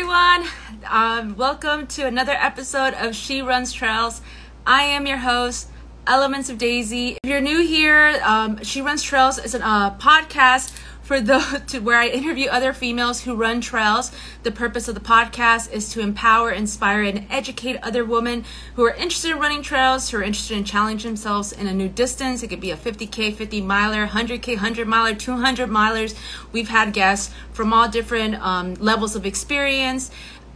[0.00, 0.48] everyone.
[0.88, 4.22] Um, welcome to another episode of She Runs Trails.
[4.66, 5.68] I am your host,
[6.06, 7.18] Elements of Daisy.
[7.22, 10.74] If you're new here, um, She Runs Trails is a uh, podcast
[11.10, 14.12] for the to where I interview other females who run trails.
[14.44, 18.44] The purpose of the podcast is to empower, inspire, and educate other women
[18.76, 21.88] who are interested in running trails, who are interested in challenging themselves in a new
[21.88, 22.44] distance.
[22.44, 26.14] It could be a 50k, 50 miler, 100k, 100 miler, 200 milers.
[26.52, 30.12] We've had guests from all different um, levels of experience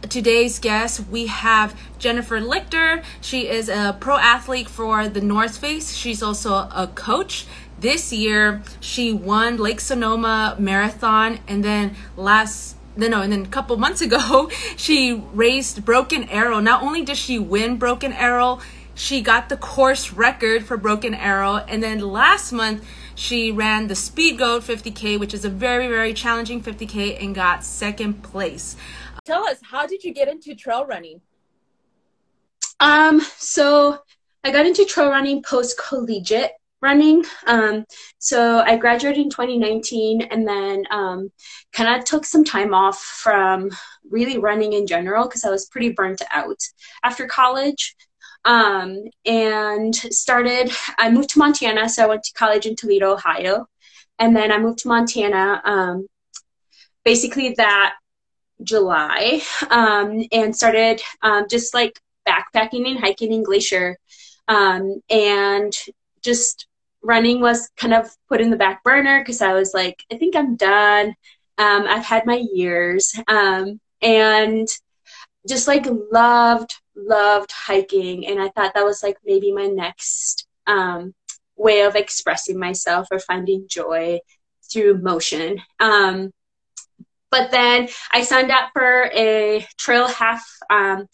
[0.09, 3.03] today's guest, we have Jennifer Lichter.
[3.21, 5.95] She is a pro athlete for the North Face.
[5.95, 7.45] She's also a coach.
[7.79, 13.47] This year, she won Lake Sonoma Marathon, and then last no, no, and then a
[13.47, 16.59] couple months ago, she raced Broken Arrow.
[16.61, 18.59] Not only did she win Broken Arrow,
[18.93, 23.93] she got the course record for Broken Arrow, and then last month she ran the
[23.93, 28.77] Speedgoat 50K, which is a very, very challenging 50K, and got second place.
[29.25, 31.19] Tell us, how did you get into trail running?
[32.79, 33.99] Um, so
[34.43, 36.51] I got into trail running post collegiate
[36.85, 37.25] running.
[37.47, 37.83] Um,
[38.19, 41.31] so I graduated in 2019 and then um,
[41.73, 43.71] kind of took some time off from
[44.09, 46.59] really running in general because I was pretty burnt out
[47.03, 47.95] after college.
[48.45, 53.65] Um, and started, I moved to Montana, so I went to college in Toledo, Ohio.
[54.19, 56.07] And then I moved to Montana um,
[57.03, 57.95] basically that
[58.63, 59.41] July
[59.71, 63.97] um, and started um, just like backpacking and hiking in Glacier.
[64.47, 65.73] And
[66.25, 66.67] just
[67.05, 70.35] running was kind of put in the back burner because I was like, I think
[70.35, 71.15] I'm done.
[71.57, 73.13] Um, I've had my years.
[73.27, 74.67] Um, and
[75.47, 78.27] just like loved, loved hiking.
[78.27, 81.13] And I thought that was like maybe my next um,
[81.55, 84.19] way of expressing myself or finding joy
[84.71, 85.61] through motion.
[85.79, 86.31] Um,
[87.31, 91.07] but then I signed up for a trail half um,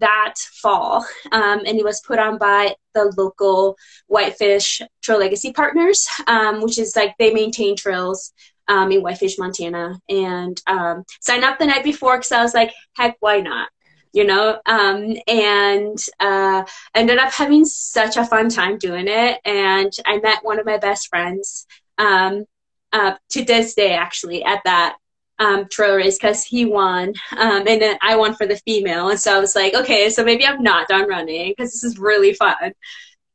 [0.00, 6.08] that fall, um, and it was put on by the local Whitefish Trail Legacy Partners,
[6.26, 8.32] um, which is like they maintain trails
[8.68, 12.72] um, in Whitefish, Montana, and um, signed up the night before because I was like,
[12.96, 13.68] heck, why not?
[14.12, 19.92] You know, um, and uh, ended up having such a fun time doing it, and
[20.06, 21.66] I met one of my best friends
[21.98, 22.44] um,
[22.92, 24.96] uh, to this day, actually, at that
[25.38, 29.08] um, trail race because he won, um, and then I won for the female.
[29.10, 31.98] And so I was like, okay, so maybe I'm not done running because this is
[31.98, 32.72] really fun.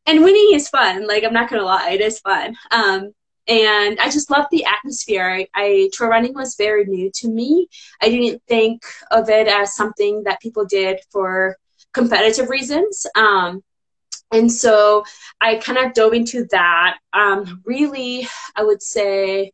[0.05, 1.07] And winning is fun.
[1.07, 2.55] Like I'm not gonna lie, it is fun.
[2.71, 3.13] Um,
[3.47, 5.29] and I just love the atmosphere.
[5.29, 7.67] I, I trail running was very new to me.
[8.01, 11.57] I didn't think of it as something that people did for
[11.93, 13.05] competitive reasons.
[13.15, 13.61] Um,
[14.31, 15.03] and so
[15.41, 16.97] I kind of dove into that.
[17.13, 19.51] Um, really, I would say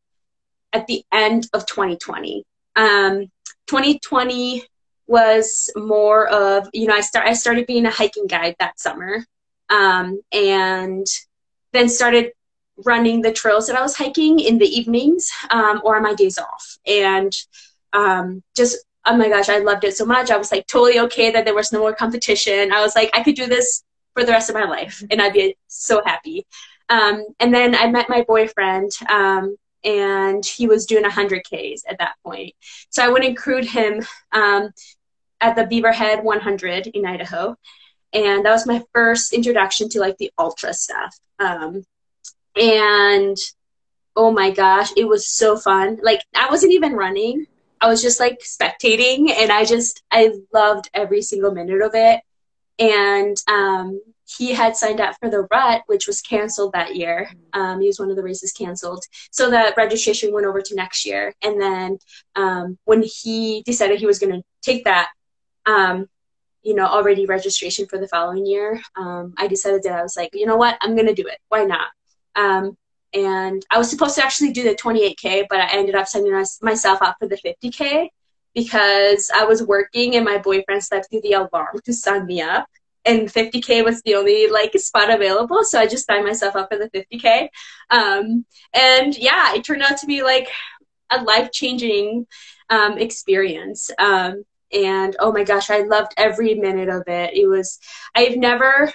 [0.73, 2.43] at the end of 2020.
[2.75, 3.31] Um,
[3.67, 4.63] 2020
[5.07, 9.25] was more of you know I start I started being a hiking guide that summer,
[9.69, 11.05] um, and
[11.73, 12.31] then started
[12.85, 16.37] running the trails that I was hiking in the evenings um, or on my days
[16.37, 17.33] off, and
[17.93, 20.29] um, just oh my gosh, I loved it so much.
[20.29, 22.71] I was like totally okay that there was no more competition.
[22.71, 25.33] I was like I could do this for the rest of my life, and I'd
[25.33, 26.45] be so happy.
[26.89, 31.97] Um, and then I met my boyfriend um, and he was doing 100 Ks at
[31.99, 32.53] that point.
[32.89, 34.71] So I went and crewed him um,
[35.41, 37.55] at the Beaverhead 100 in Idaho.
[38.11, 41.15] And that was my first introduction to like the ultra stuff.
[41.39, 41.83] Um,
[42.55, 43.37] and
[44.15, 45.99] oh my gosh, it was so fun.
[46.01, 47.45] Like I wasn't even running.
[47.79, 52.21] I was just like spectating and I just I loved every single minute of it.
[52.79, 54.01] And um,
[54.37, 57.31] he had signed up for the rut, which was canceled that year.
[57.53, 59.03] Um, he was one of the races canceled.
[59.31, 61.33] So the registration went over to next year.
[61.41, 61.97] And then
[62.35, 65.09] um, when he decided he was going to take that,
[65.65, 66.07] um,
[66.61, 70.29] you know, already registration for the following year, um, I decided that I was like,
[70.33, 71.39] you know what, I'm going to do it.
[71.47, 71.87] Why not?
[72.35, 72.77] Um,
[73.13, 77.01] and I was supposed to actually do the 28K, but I ended up signing myself
[77.01, 78.09] up for the 50K
[78.53, 82.67] because I was working and my boyfriend slept through the alarm to sign me up
[83.09, 86.77] and 50k was the only like spot available so i just signed myself up for
[86.77, 87.49] the 50k
[87.89, 90.47] um, and yeah it turned out to be like
[91.11, 92.27] a life-changing
[92.69, 93.89] um, experience.
[93.97, 97.35] Um, and oh my gosh i loved every minute of it.
[97.35, 97.79] It was
[98.13, 98.93] i've never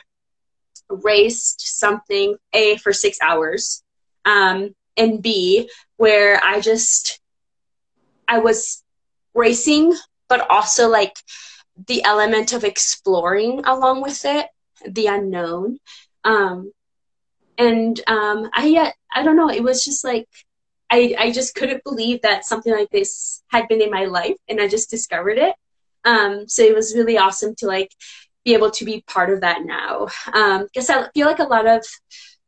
[0.88, 3.82] raced something a for six hours
[4.25, 7.19] um, and b where i just
[8.28, 8.84] i was
[9.34, 9.93] racing
[10.28, 11.17] but also like
[11.88, 14.46] the element of exploring along with it,
[14.88, 15.78] the unknown.
[16.24, 16.72] Um,
[17.58, 20.28] and um, I, yet I don't know, it was just like,
[20.90, 24.60] I, I just couldn't believe that something like this had been in my life and
[24.60, 25.54] I just discovered it.
[26.04, 27.90] Um, so it was really awesome to like
[28.44, 30.06] be able to be part of that now.
[30.26, 31.84] Because um, I feel like a lot of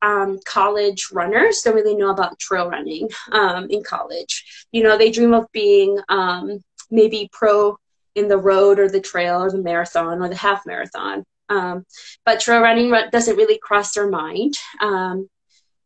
[0.02, 4.67] um, college runners don't really know about trail running um, in college.
[4.70, 7.78] You know, they dream of being um, maybe pro
[8.17, 11.25] in the road or the trail or the marathon or the half marathon.
[11.49, 11.87] Um,
[12.25, 14.55] but trail running doesn't really cross their mind.
[14.81, 15.29] Um,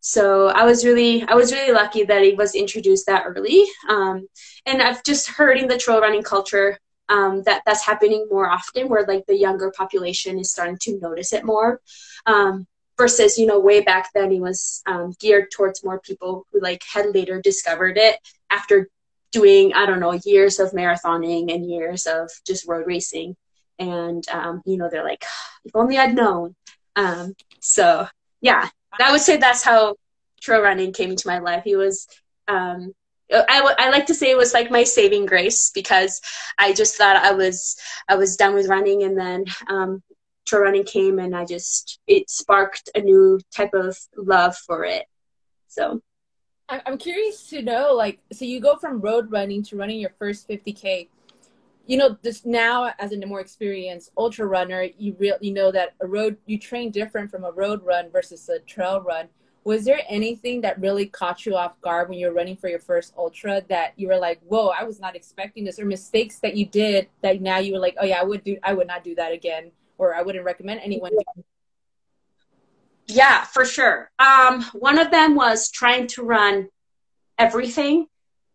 [0.01, 3.67] so I was really, I was really lucky that it was introduced that early.
[3.89, 4.27] Um,
[4.65, 6.79] and I've just heard in the trail running culture
[7.11, 11.35] um, that that's happening more often, where like the younger population is starting to notice
[11.35, 11.81] it more.
[12.25, 12.67] Um,
[12.97, 16.83] versus, you know, way back then it was um, geared towards more people who like
[16.93, 18.17] had later discovered it
[18.51, 18.91] after
[19.33, 23.37] doing I don't know years of marathoning and years of just road racing,
[23.79, 25.25] and um, you know they're like,
[25.65, 26.55] if only I'd known.
[26.97, 28.07] Um, so
[28.41, 28.69] yeah,
[29.01, 29.97] I would say that's how
[30.41, 31.65] trail running came into my life.
[31.67, 32.07] It was.
[32.49, 32.93] Um,
[33.33, 36.21] I, I like to say it was like my saving grace because
[36.59, 37.77] I just thought I was
[38.09, 40.03] I was done with running and then um,
[40.47, 45.05] trail running came and I just it sparked a new type of love for it.
[45.69, 46.01] So
[46.71, 50.49] I'm curious to know, like, so you go from road running to running your first
[50.49, 51.09] 50k.
[51.87, 55.95] You know, this now as a more experienced ultra runner, you real you know that
[56.01, 59.29] a road you train different from a road run versus a trail run.
[59.65, 62.79] Was there anything that really caught you off guard when you were running for your
[62.79, 66.57] first ultra that you were like, "Whoa, I was not expecting this," or mistakes that
[66.57, 69.03] you did that now you were like, "Oh yeah, I would do, I would not
[69.03, 71.13] do that again," or I wouldn't recommend anyone.
[71.13, 71.43] Yeah.
[73.11, 74.11] Yeah, for sure.
[74.19, 76.69] Um, one of them was trying to run
[77.39, 78.07] everything,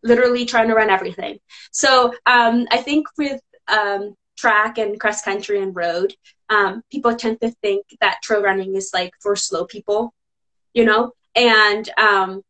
[0.03, 1.39] literally trying to run everything.
[1.71, 6.15] So um, I think with um, track and cross country and road,
[6.49, 10.13] um, people tend to think that trail running is like for slow people,
[10.73, 11.11] you know?
[11.35, 12.41] And um,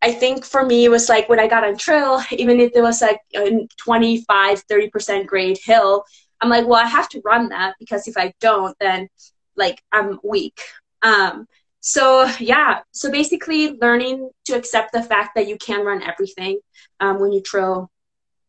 [0.00, 2.82] I think for me, it was like when I got on trail, even if there
[2.82, 6.04] was like a 25, 30% grade hill,
[6.40, 9.08] I'm like, well, I have to run that because if I don't, then
[9.56, 10.60] like I'm weak,
[11.04, 11.46] um,
[11.80, 16.58] so yeah, so basically learning to accept the fact that you can run everything
[16.98, 17.90] um, when you trail,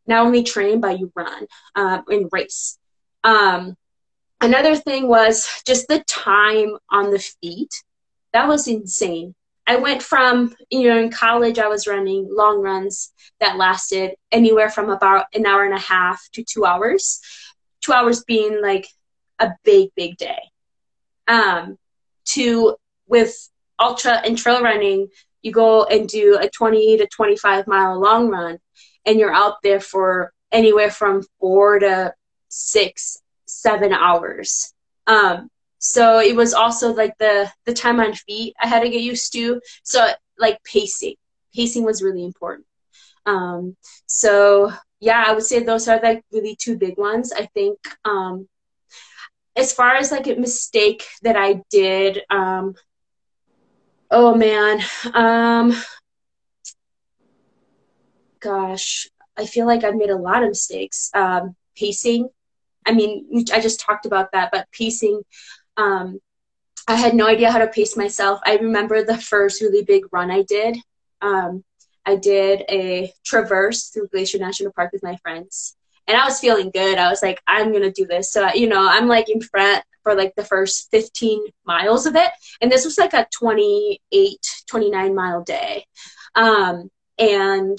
[0.07, 1.45] not only train but you run
[2.09, 2.79] in race.
[3.25, 3.75] Um,
[4.39, 7.83] another thing was just the time on the feet.
[8.31, 9.35] That was insane.
[9.67, 14.69] I went from, you know, in college, I was running long runs that lasted anywhere
[14.69, 17.19] from about an hour and a half to two hours.
[17.81, 18.87] Two hours being like
[19.39, 20.39] a big, big day.
[21.27, 21.77] Um,
[22.25, 22.75] to
[23.07, 23.49] with
[23.79, 25.07] ultra and trail running,
[25.41, 28.57] you go and do a 20 to 25 mile long run,
[29.05, 32.13] and you're out there for anywhere from four to
[32.49, 34.73] six, seven hours.
[35.07, 39.01] Um, so it was also like the the time on feet I had to get
[39.01, 39.61] used to.
[39.83, 40.07] So
[40.39, 41.15] like pacing,
[41.55, 42.65] pacing was really important.
[43.25, 43.75] Um,
[44.07, 47.31] so yeah, I would say those are like really two big ones.
[47.31, 48.47] I think um,
[49.55, 52.75] as far as like a mistake that I did, um,
[54.11, 54.81] oh man,
[55.13, 55.73] um,
[58.39, 59.07] gosh,
[59.37, 61.09] I feel like I've made a lot of mistakes.
[61.13, 62.29] Um, pacing,
[62.85, 65.21] I mean, I just talked about that, but pacing,
[65.77, 66.19] um,
[66.87, 68.39] I had no idea how to pace myself.
[68.45, 70.77] I remember the first really big run I did.
[71.21, 71.63] Um,
[72.05, 75.75] I did a traverse through Glacier National Park with my friends
[76.07, 76.97] and I was feeling good.
[76.97, 78.31] I was like, I'm gonna do this.
[78.31, 82.29] So you know, I'm like in front for like the first 15 miles of it,
[82.61, 84.37] and this was like a 28,
[84.67, 85.85] 29 mile day,
[86.35, 87.77] um, and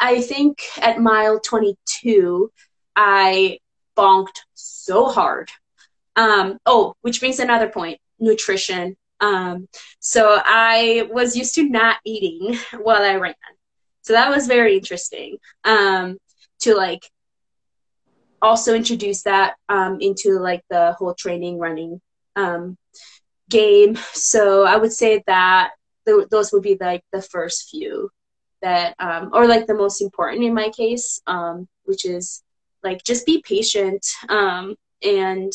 [0.00, 2.50] I think at mile 22,
[2.96, 3.58] I
[3.96, 5.50] bonked so hard.
[6.16, 8.96] Um, oh, which brings another point: nutrition.
[9.20, 9.68] Um,
[10.00, 13.34] so I was used to not eating while I ran.
[14.02, 15.36] So that was very interesting.
[15.64, 16.18] Um,
[16.60, 17.02] to like
[18.42, 22.00] also introduce that um, into like the whole training running
[22.36, 22.76] um,
[23.48, 23.98] game.
[24.12, 25.72] So I would say that
[26.06, 28.10] th- those would be like the first few
[28.62, 32.42] that, um, or like the most important in my case, um, which is
[32.82, 35.52] like just be patient um, and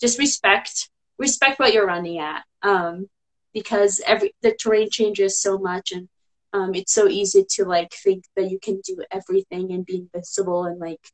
[0.00, 3.08] just respect respect what you're running at um,
[3.54, 6.08] because every the terrain changes so much and
[6.52, 10.64] um, it's so easy to like think that you can do everything and be invincible
[10.64, 11.04] and like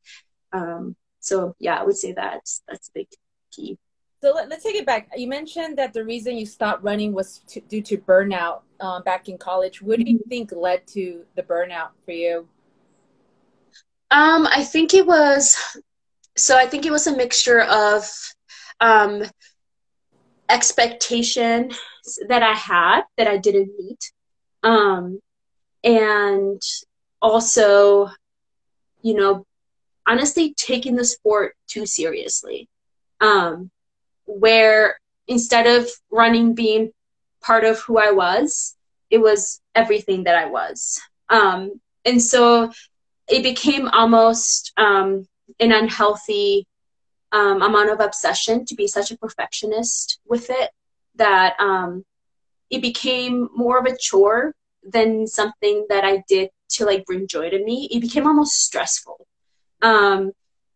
[0.53, 3.09] um, so yeah i would say that's that's a big
[3.53, 3.79] key.
[4.23, 5.09] So let, us take it back.
[5.17, 9.29] You mentioned that the reason you stopped running was to, due to burnout um, back
[9.29, 9.83] in college.
[9.83, 10.29] What do you mm-hmm.
[10.29, 12.49] think led to the burnout for you?
[14.13, 15.57] Um, i think it was
[16.37, 18.05] so i think it was a mixture of
[18.81, 19.23] um,
[20.51, 21.71] expectation
[22.29, 24.13] that i had that i didn't meet
[24.63, 25.21] um,
[25.85, 26.61] and
[27.21, 28.09] also,
[29.03, 29.47] you know,
[30.07, 32.69] honestly taking the sport too seriously.
[33.21, 33.71] Um,
[34.27, 36.93] where instead of running being
[37.41, 38.77] part of who I was,
[39.11, 41.01] it was everything that I was.
[41.29, 42.73] Um, and so
[43.29, 45.27] it became almost um,
[45.61, 46.67] an unhealthy
[47.33, 50.71] um, amount of obsession to be such a perfectionist with it
[51.17, 52.05] that um,
[52.73, 57.51] it became more of a chore than something that I did to like bring joy
[57.51, 57.89] to me.
[57.93, 59.27] It became almost stressful.
[59.83, 60.33] Um,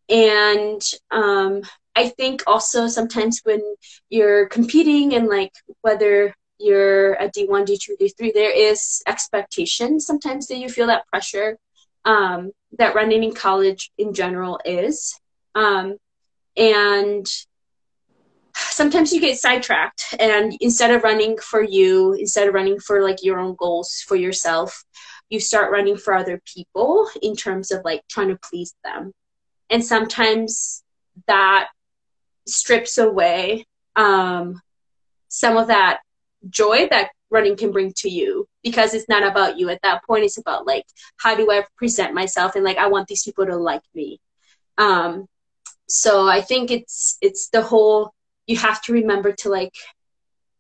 [0.08, 1.62] and um,
[1.96, 3.62] I think also sometimes when
[4.10, 10.58] you're competing and like whether you're a D1, D2, D3, there is expectation sometimes that
[10.58, 11.56] you feel that pressure
[12.04, 15.18] um, that running in college in general is.
[15.54, 15.96] Um,
[16.56, 17.26] and
[18.76, 23.24] sometimes you get sidetracked and instead of running for you, instead of running for like
[23.24, 24.84] your own goals for yourself,
[25.30, 29.12] you start running for other people in terms of like trying to please them.
[29.70, 30.84] And sometimes
[31.26, 31.68] that
[32.46, 33.64] strips away
[33.96, 34.60] um,
[35.28, 36.00] some of that
[36.50, 40.24] joy that running can bring to you because it's not about you at that point
[40.24, 40.84] it's about like
[41.16, 44.20] how do i present myself and like i want these people to like me
[44.78, 45.26] um
[45.88, 48.12] so i think it's it's the whole
[48.46, 49.74] you have to remember to like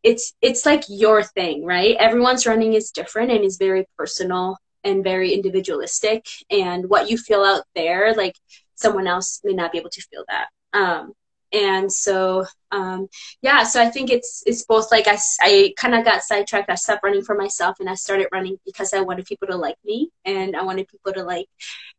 [0.02, 1.96] it's it's like your thing right?
[1.96, 7.42] Everyone's running is different and is very personal and very individualistic and what you feel
[7.42, 8.34] out there like
[8.74, 10.48] someone else may not be able to feel that.
[10.72, 11.12] Um
[11.52, 13.06] and so um,
[13.40, 16.68] yeah so i think it's it's both like i, I kind of got sidetracked.
[16.68, 19.76] I stopped running for myself and i started running because i wanted people to like
[19.84, 21.46] me and i wanted people to like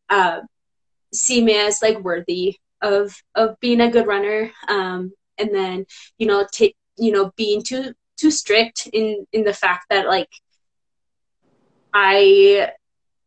[0.10, 0.42] uh,
[1.14, 4.52] see me as like worthy of of being a good runner.
[4.68, 5.86] Um, and then
[6.18, 10.30] you know take you know being too too strict in in the fact that like
[11.94, 12.70] i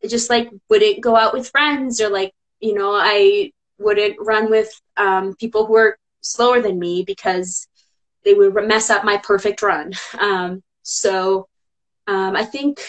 [0.07, 3.51] just like wouldn't go out with friends or like you know i
[3.81, 7.67] wouldn't run with um, people who are slower than me because
[8.23, 9.93] they would mess up my perfect run.
[10.19, 11.47] Um, so
[12.07, 12.79] um, I think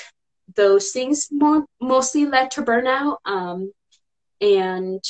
[0.55, 3.17] those things more, mostly led to burnout.
[3.25, 3.73] Um,
[4.41, 5.03] and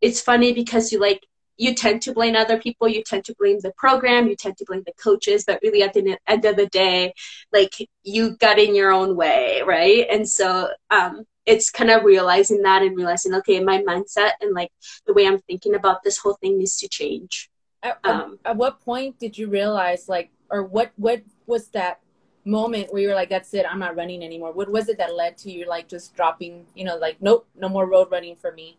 [0.00, 1.22] it's funny because you like
[1.60, 4.64] you tend to blame other people, you tend to blame the program, you tend to
[4.66, 7.12] blame the coaches, but really at the end of the day,
[7.52, 10.06] like you got in your own way, right?
[10.10, 14.72] And so um, it's kind of realizing that and realizing, okay, my mindset and like
[15.06, 17.50] the way I'm thinking about this whole thing needs to change.
[17.82, 22.00] At, um, at what point did you realize, like, or what what was that
[22.44, 24.52] moment where you were like, "That's it, I'm not running anymore"?
[24.52, 26.66] What was it that led to you like just dropping?
[26.74, 28.78] You know, like, nope, no more road running for me.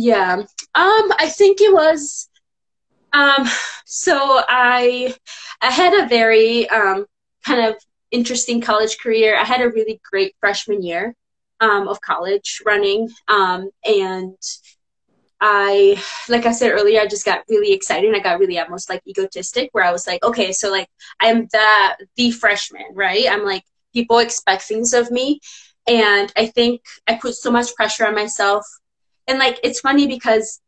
[0.00, 0.46] Yeah, um,
[1.18, 2.28] I think it was.
[3.12, 3.48] Um,
[3.86, 4.16] so
[4.48, 5.14] I,
[5.60, 7.06] I had a very um
[7.44, 7.76] kind of
[8.12, 9.36] interesting college career.
[9.36, 11.14] I had a really great freshman year
[11.60, 14.36] um, of college running, um, and
[15.40, 18.14] I, like I said earlier, I just got really excited.
[18.14, 20.88] I got really almost like egotistic where I was like, okay, so like
[21.20, 23.26] I'm the, the freshman, right?
[23.28, 25.40] I'm like, people expect things of me.
[25.86, 28.64] And I think I put so much pressure on myself.
[29.28, 30.60] And like, it's funny because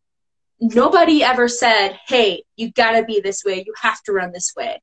[0.61, 3.65] nobody ever said, hey, you gotta be this way.
[3.67, 4.81] You have to run this way.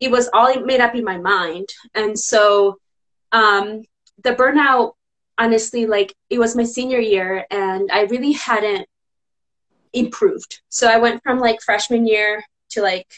[0.00, 1.68] It was all made up in my mind.
[1.94, 2.78] And so,
[3.30, 3.84] um,
[4.22, 4.92] the burnout,
[5.38, 8.86] honestly, like it was my senior year and I really hadn't
[9.92, 10.60] improved.
[10.68, 13.08] So I went from like freshman year to like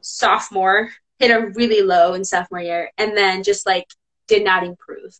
[0.00, 3.86] sophomore, hit a really low in sophomore year, and then just like
[4.30, 5.12] did not improve.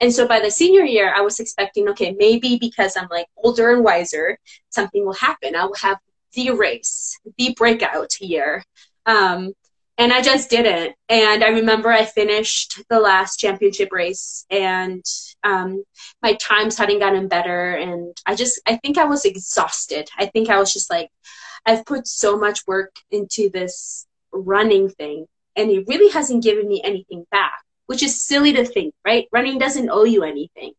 [0.00, 3.72] And so by the senior year, I was expecting, okay, maybe because I'm like older
[3.72, 5.56] and wiser, something will happen.
[5.56, 5.98] I will have
[6.34, 8.62] the race, the breakout year.
[9.06, 9.54] Um,
[9.98, 10.94] and I just didn't.
[11.08, 15.04] And I remember I finished the last championship race, and
[15.42, 15.82] um,
[16.22, 20.08] my times hadn't gotten better, and I just I think I was exhausted.
[20.16, 21.10] I think I was just like,
[21.66, 26.80] I've put so much work into this running thing, and it really hasn't given me
[26.84, 29.26] anything back, which is silly to think, right?
[29.32, 30.72] Running doesn't owe you anything,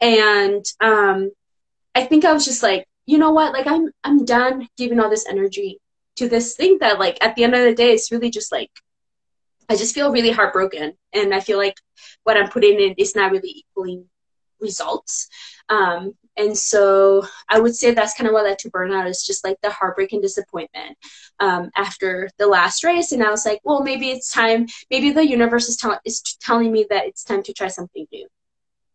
[0.00, 1.30] and um,
[1.94, 3.52] I think I was just like, you know what?
[3.52, 5.78] Like I'm I'm done giving all this energy
[6.16, 8.70] to this thing that like at the end of the day it's really just like
[9.68, 11.74] I just feel really heartbroken and I feel like
[12.24, 14.06] what I'm putting in is not really equaling
[14.60, 15.28] results.
[15.68, 19.44] Um, and so I would say that's kind of what led to burnout is just
[19.44, 20.96] like the heartbreak and disappointment
[21.40, 23.10] um, after the last race.
[23.10, 24.66] And I was like, well, maybe it's time.
[24.88, 28.28] Maybe the universe is, tell- is telling me that it's time to try something new.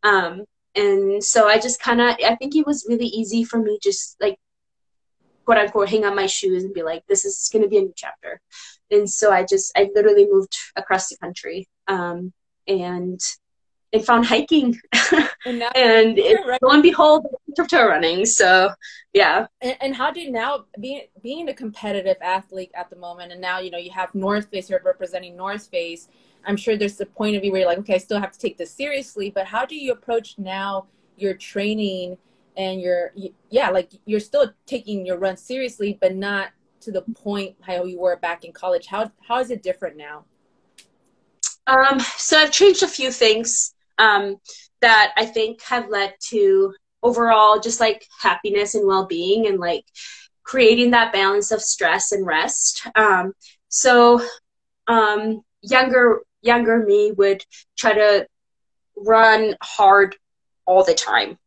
[0.04, 0.46] Um,
[0.76, 4.16] and so I just kind of, I think it was really easy for me just
[4.22, 4.38] like
[5.46, 7.82] quote unquote hang on my shoes and be like, this is going to be a
[7.82, 8.40] new chapter.
[8.90, 12.32] And so I just, I literally moved across the country um,
[12.68, 13.20] and
[13.94, 14.80] and found hiking.
[15.46, 17.28] And, and it, lo and behold,
[17.60, 18.26] of running.
[18.26, 18.70] So
[19.12, 19.48] yeah.
[19.62, 23.60] And, and how did now being being a competitive athlete at the moment, and now
[23.60, 26.08] you know you have North Face, you're representing North Face.
[26.46, 28.40] I'm sure there's a point of view where you're like, okay, I still have to
[28.40, 32.18] take this seriously, but how do you approach now your training
[32.58, 33.12] and your
[33.50, 38.00] yeah, like you're still taking your run seriously, but not to the point how you
[38.00, 38.88] were back in college.
[38.88, 40.26] How how is it different now?
[41.68, 44.38] Um, so I've changed a few things um,
[44.82, 49.86] that I think have led to overall just like happiness and well-being and like
[50.44, 52.88] creating that balance of stress and rest.
[52.96, 53.34] Um,
[53.70, 54.22] so
[54.88, 57.44] um, younger younger me would
[57.78, 58.28] try to
[58.98, 60.16] run hard
[60.66, 61.38] all the time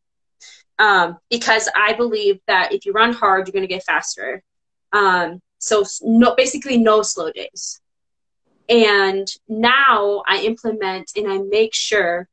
[0.78, 4.42] um, because I believe that if you run hard, you're going to get faster.
[4.92, 7.80] Um, so no, basically no slow days.
[8.68, 12.28] And now I implement and I make sure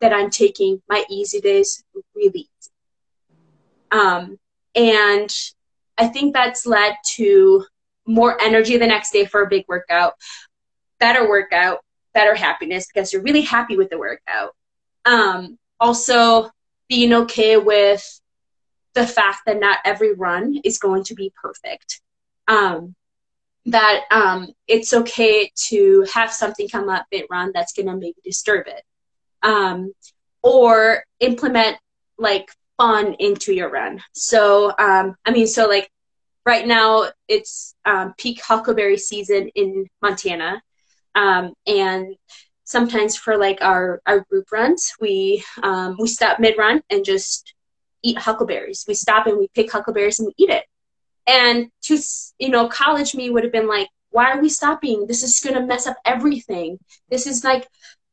[0.00, 1.82] that I'm taking my easy days
[2.14, 2.48] really.
[3.90, 4.38] Um,
[4.74, 5.30] and
[5.96, 7.64] I think that's led to
[8.06, 10.14] more energy the next day for a big workout,
[11.00, 11.80] better workout,
[12.14, 14.54] better happiness because you're really happy with the workout.
[15.04, 16.50] Um, also,
[16.88, 18.20] being okay with
[18.94, 22.00] the fact that not every run is going to be perfect.
[22.48, 22.94] Um,
[23.66, 28.16] that um, it's okay to have something come up mid run that's going to maybe
[28.24, 28.82] disturb it.
[29.42, 29.92] Um,
[30.42, 31.76] or implement
[32.18, 34.00] like fun into your run.
[34.12, 35.90] So, um, I mean, so like
[36.44, 40.62] right now it's um, peak huckleberry season in Montana.
[41.14, 42.14] Um, and
[42.64, 47.54] sometimes for like our, our group runs, we, um, we stop mid run and just
[48.02, 48.84] eat huckleberries.
[48.86, 50.64] We stop and we pick huckleberries and we eat it.
[51.26, 51.98] And to,
[52.38, 55.06] you know, college me would have been like, why are we stopping?
[55.06, 56.78] This is going to mess up everything.
[57.10, 57.66] This is like,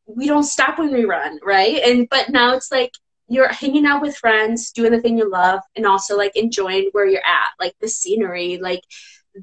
[0.05, 1.81] we don't stop when we run, right?
[1.83, 2.91] And, but now it's like,
[3.29, 7.07] you're hanging out with friends, doing the thing you love, and also like enjoying where
[7.07, 8.81] you're at, like the scenery, like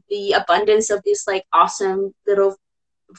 [0.09, 2.57] the abundance of these like awesome little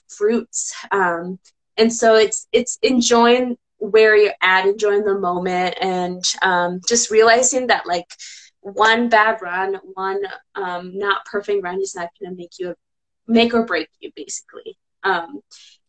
[0.08, 0.74] fruits.
[0.92, 1.40] Um,
[1.78, 7.68] and so it's it's enjoying where you're at, enjoying the moment, and um, just realizing
[7.68, 8.06] that like
[8.60, 10.22] one bad run, one
[10.56, 12.76] um, not perfect run is not going to make you
[13.28, 14.78] make or break you, basically.
[15.04, 15.42] Um,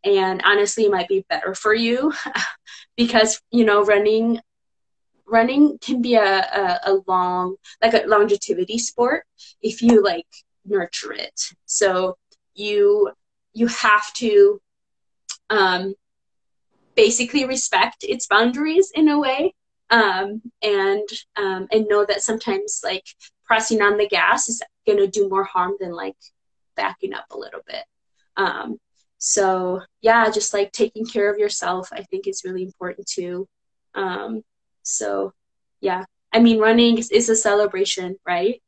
[0.04, 2.12] and honestly, it might be better for you
[2.96, 4.40] because you know running
[5.26, 9.24] running can be a, a, a long like a longevity sport
[9.62, 10.26] if you like
[10.64, 11.40] nurture it.
[11.66, 12.16] So
[12.54, 13.10] you
[13.54, 14.60] you have to
[15.50, 15.94] um,
[16.94, 19.54] basically respect its boundaries in a way
[19.90, 23.04] um, and um, and know that sometimes like
[23.44, 26.16] pressing on the gas is to do more harm than like
[26.76, 27.84] backing up a little bit.
[28.36, 28.78] Um,
[29.24, 33.46] so yeah, just like taking care of yourself, I think is really important too.
[33.94, 34.42] Um,
[34.82, 35.32] so
[35.80, 38.61] yeah, I mean, running is, is a celebration, right?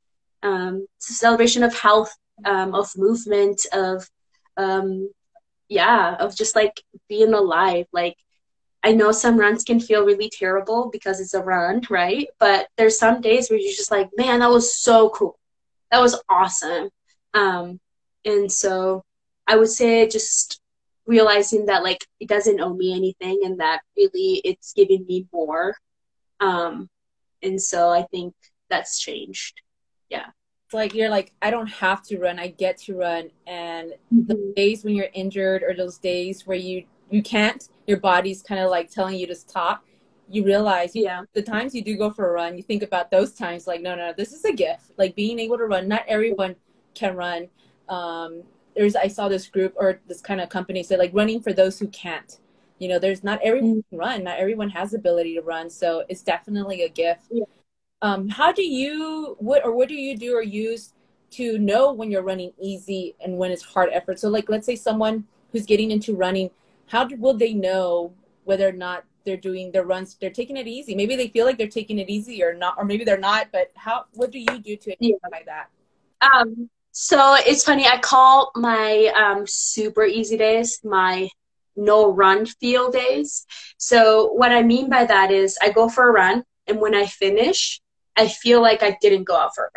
[0.45, 2.15] Um, it's a celebration of health,
[2.45, 4.09] um, of movement, of
[4.57, 5.11] um,
[5.69, 8.17] yeah, of just like being alive, like
[8.85, 12.29] I know some runs can feel really terrible because it's a run, right?
[12.39, 15.37] But there's some days where you're just like, man, that was so cool.
[15.91, 16.91] That was awesome.
[17.33, 17.81] Um,
[18.25, 19.03] and so
[19.47, 20.61] I would say just
[21.07, 25.77] realizing that like it doesn't owe me anything and that really it's giving me more.
[26.41, 26.89] Um,
[27.43, 28.35] and so I think
[28.71, 29.61] that's changed.
[30.09, 30.27] Yeah.
[30.65, 33.31] It's like you're like, I don't have to run, I get to run.
[33.47, 34.27] And mm-hmm.
[34.27, 38.61] the days when you're injured or those days where you you can't your body's kind
[38.61, 39.85] of like telling you to stop
[40.29, 43.33] you realize yeah the times you do go for a run you think about those
[43.35, 46.57] times like no no this is a gift like being able to run not everyone
[46.95, 47.47] can run
[47.89, 48.43] um
[48.77, 51.79] there's i saw this group or this kind of company say like running for those
[51.79, 52.39] who can't
[52.79, 53.89] you know there's not everyone mm-hmm.
[53.91, 57.45] can run not everyone has the ability to run so it's definitely a gift yeah.
[58.03, 60.93] um how do you what or what do you do or use
[61.31, 64.77] to know when you're running easy and when it's hard effort so like let's say
[64.77, 66.51] someone who's getting into running
[66.87, 68.13] how do, will they know
[68.45, 71.57] whether or not they're doing their runs they're taking it easy maybe they feel like
[71.57, 74.59] they're taking it easy or not or maybe they're not but how what do you
[74.59, 75.45] do to identify yeah.
[75.47, 75.69] that
[76.21, 81.29] um so it's funny i call my um super easy days my
[81.77, 83.47] no run feel days
[83.79, 87.05] so what i mean by that is i go for a run and when i
[87.05, 87.81] finish
[88.17, 89.71] i feel like i didn't go out for a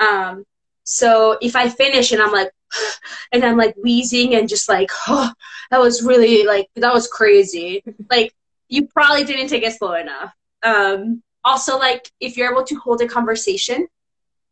[0.00, 0.44] run um
[0.82, 2.50] so if i finish and i'm like
[3.32, 5.32] and I'm like wheezing and just like, oh,
[5.70, 7.82] that was really like that was crazy.
[8.10, 8.34] like
[8.68, 10.34] you probably didn't take it slow enough.
[10.62, 13.86] Um, also, like if you're able to hold a conversation,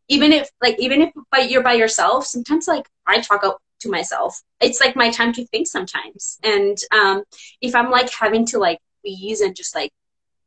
[0.09, 3.91] even if like even if but you're by yourself, sometimes like I talk out to
[3.91, 4.41] myself.
[4.61, 6.39] It's like my time to think sometimes.
[6.43, 7.25] And um,
[7.61, 9.93] if I'm like having to like wheeze and just like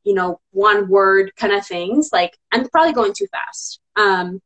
[0.03, 3.79] you know, one word kind of things, like I'm probably going too fast.
[3.95, 4.41] Um,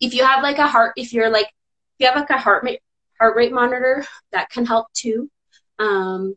[0.00, 1.52] if you have like a heart, if you're like, if
[2.00, 2.80] you have like a heart rate,
[3.18, 5.30] heart rate monitor, that can help too.
[5.78, 6.34] Um,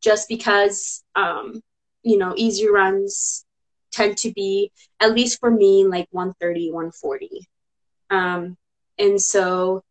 [0.00, 1.62] just because, um,
[2.02, 3.44] you know, easy runs
[3.98, 7.48] tend to be, at least for me, like 130, 140.
[8.10, 8.56] Um,
[8.98, 9.82] and so,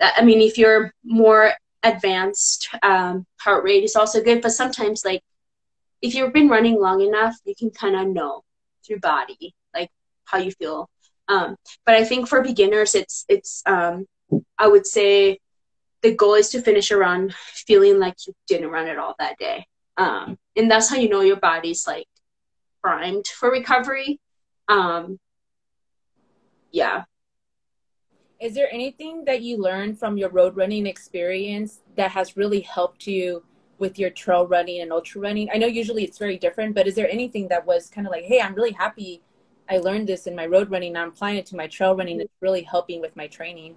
[0.00, 5.22] I mean, if you're more advanced, um, heart rate is also good, but sometimes like
[6.02, 8.42] if you've been running long enough, you can kind of know
[8.84, 9.90] through body like
[10.24, 10.88] how you feel.
[11.28, 14.06] Um, but I think for beginners, it's it's um,
[14.58, 15.38] I would say
[16.02, 17.34] the goal is to finish a run
[17.66, 21.22] feeling like you didn't run it all that day, um, and that's how you know
[21.22, 22.06] your body's like
[22.86, 24.20] primed for recovery.
[24.68, 25.18] Um,
[26.70, 27.02] yeah.
[28.40, 33.06] Is there anything that you learned from your road running experience that has really helped
[33.06, 33.42] you?
[33.78, 35.50] with your trail running and ultra running?
[35.52, 38.24] I know usually it's very different, but is there anything that was kind of like,
[38.24, 39.20] hey, I'm really happy
[39.68, 40.92] I learned this in my road running.
[40.92, 42.20] Now I'm applying it to my trail running.
[42.20, 43.74] It's really helping with my training.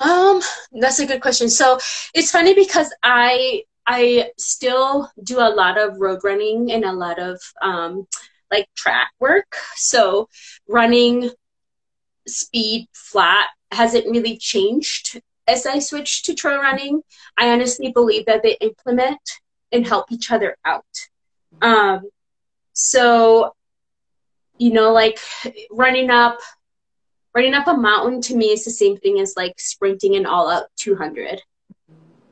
[0.00, 0.40] Um,
[0.72, 1.48] that's a good question.
[1.48, 1.78] So
[2.14, 7.18] it's funny because I I still do a lot of road running and a lot
[7.18, 8.06] of um,
[8.50, 9.56] like track work.
[9.74, 10.28] So
[10.68, 11.30] running
[12.26, 17.02] speed flat hasn't really changed as I switched to trail running,
[17.36, 19.20] I honestly believe that they implement
[19.72, 20.84] and help each other out.
[21.60, 22.02] Um,
[22.72, 23.54] so,
[24.58, 25.18] you know, like
[25.70, 26.38] running up,
[27.34, 30.48] running up a mountain to me is the same thing as like sprinting an all
[30.48, 31.42] out 200.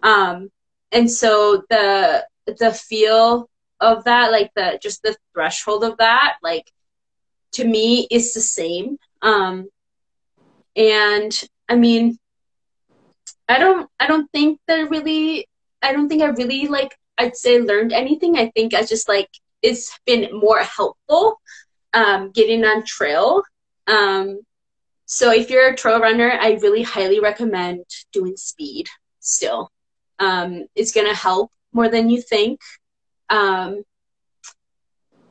[0.03, 0.51] Um,
[0.93, 3.49] and so the, the feel
[3.81, 6.71] of that, like the, just the threshold of that, like
[7.53, 8.99] to me is the same.
[9.23, 9.69] Um,
[10.77, 11.33] and
[11.69, 12.19] I mean,
[13.49, 15.49] I don't I don't think that really
[15.83, 18.37] I don't think I really like I'd say learned anything.
[18.37, 19.29] I think I just like
[19.63, 21.41] it's been more helpful
[21.93, 23.43] um, getting on trail.
[23.87, 24.41] Um,
[25.07, 28.89] so if you're a trail runner, I really highly recommend doing speed
[29.21, 29.71] still.
[30.19, 32.61] Um, it's gonna help more than you think.
[33.31, 33.83] Um,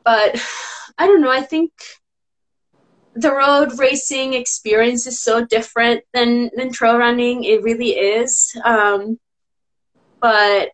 [0.04, 0.40] but
[0.98, 1.30] I don't know.
[1.30, 1.72] I think
[3.14, 7.44] the road racing experience is so different than than trail running.
[7.44, 8.56] It really is.
[8.64, 9.18] Um,
[10.20, 10.70] but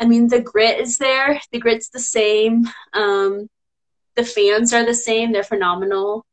[0.00, 1.40] I mean, the grit is there.
[1.52, 2.66] The grit's the same.
[2.94, 3.48] Um,
[4.16, 5.32] the fans are the same.
[5.32, 6.24] They're phenomenal.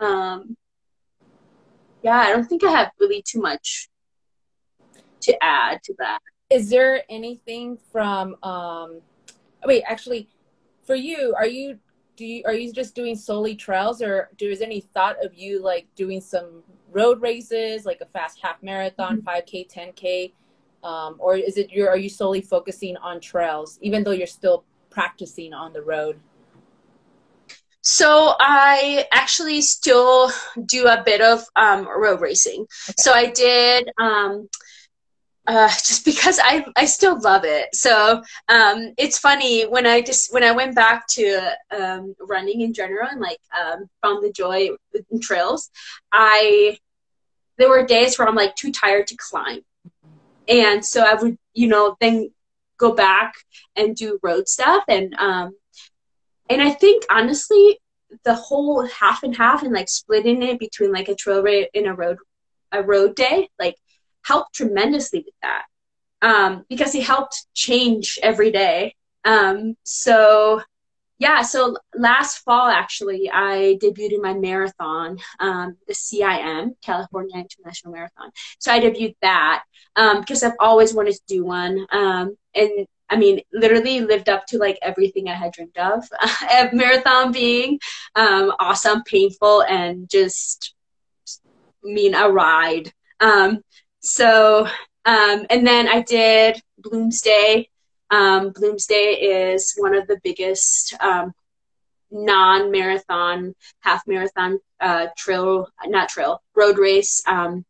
[0.00, 0.56] Um,
[2.02, 3.88] yeah, I don't think I have really too much
[5.26, 6.18] to add to that.
[6.50, 8.36] Is there anything from?
[8.42, 9.00] Um,
[9.64, 10.28] wait, actually,
[10.84, 11.78] for you, are you
[12.16, 15.62] do you are you just doing solely trails or do is any thought of you
[15.62, 19.28] like doing some road races like a fast half marathon mm-hmm.
[19.28, 20.32] 5k 10k
[20.82, 24.64] um, or is it you're are you solely focusing on trails even though you're still
[24.88, 26.18] practicing on the road
[27.82, 30.32] so I actually still
[30.64, 32.62] do a bit of um, road racing.
[32.62, 32.94] Okay.
[32.98, 34.48] So I did um,
[35.46, 37.74] uh, just because I I still love it.
[37.74, 42.72] So um, it's funny when I just when I went back to um, running in
[42.72, 44.70] general and like um, found the joy
[45.10, 45.70] in trails.
[46.12, 46.78] I
[47.58, 49.60] there were days where I'm like too tired to climb,
[50.48, 52.30] and so I would you know then
[52.78, 53.34] go back
[53.74, 55.56] and do road stuff and um,
[56.50, 57.78] and I think honestly
[58.24, 61.86] the whole half and half and like splitting it between like a trail rate and
[61.86, 62.18] a road
[62.72, 63.76] a road day like
[64.26, 65.64] helped tremendously with that
[66.22, 68.94] um, because he helped change every day.
[69.24, 70.62] Um, so
[71.18, 78.30] yeah, so last fall actually, I debuted my marathon, um, the CIM, California International Marathon.
[78.58, 79.62] So I debuted that
[79.96, 81.86] um, because I've always wanted to do one.
[81.90, 86.04] Um, and I mean, literally lived up to like everything I had dreamed of.
[86.50, 87.78] a marathon being
[88.14, 90.74] um, awesome, painful, and just
[91.82, 92.92] mean a ride.
[93.20, 93.62] Um,
[94.06, 94.66] so,
[95.04, 97.68] um, and then I did Bloomsday.
[98.10, 101.32] Um, Bloomsday is one of the biggest um,
[102.10, 107.64] non marathon, half marathon uh, trail, not trail, road race, um,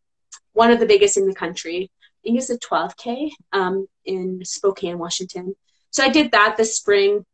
[0.52, 1.90] one of the biggest in the country.
[2.02, 5.54] I think it's a 12K um, in Spokane, Washington.
[5.90, 7.24] So I did that this spring.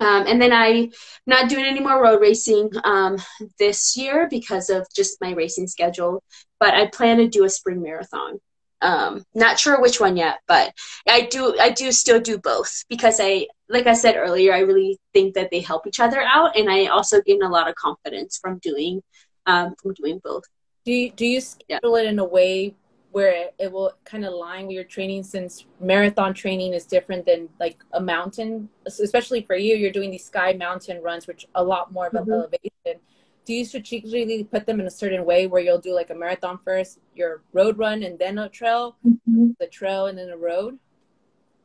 [0.00, 0.90] Um, and then I'm
[1.26, 3.16] not doing any more road racing um,
[3.58, 6.22] this year because of just my racing schedule.
[6.60, 8.40] But I plan to do a spring marathon.
[8.80, 10.72] Um, not sure which one yet, but
[11.08, 11.56] I do.
[11.58, 15.50] I do still do both because I, like I said earlier, I really think that
[15.50, 19.02] they help each other out, and I also gain a lot of confidence from doing
[19.46, 20.44] um, from doing both.
[20.84, 22.04] Do you, do you schedule yeah.
[22.04, 22.74] it in a way
[23.14, 27.24] where it, it will kind of line with your training since marathon training is different
[27.24, 31.62] than like a mountain especially for you you're doing these sky mountain runs which a
[31.62, 32.32] lot more of mm-hmm.
[32.32, 33.00] elevation
[33.44, 36.58] do you strategically put them in a certain way where you'll do like a marathon
[36.64, 39.48] first your road run and then a trail mm-hmm.
[39.60, 40.78] the trail and then a road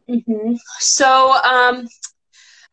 [0.10, 0.56] mm-hmm.
[0.80, 1.88] so um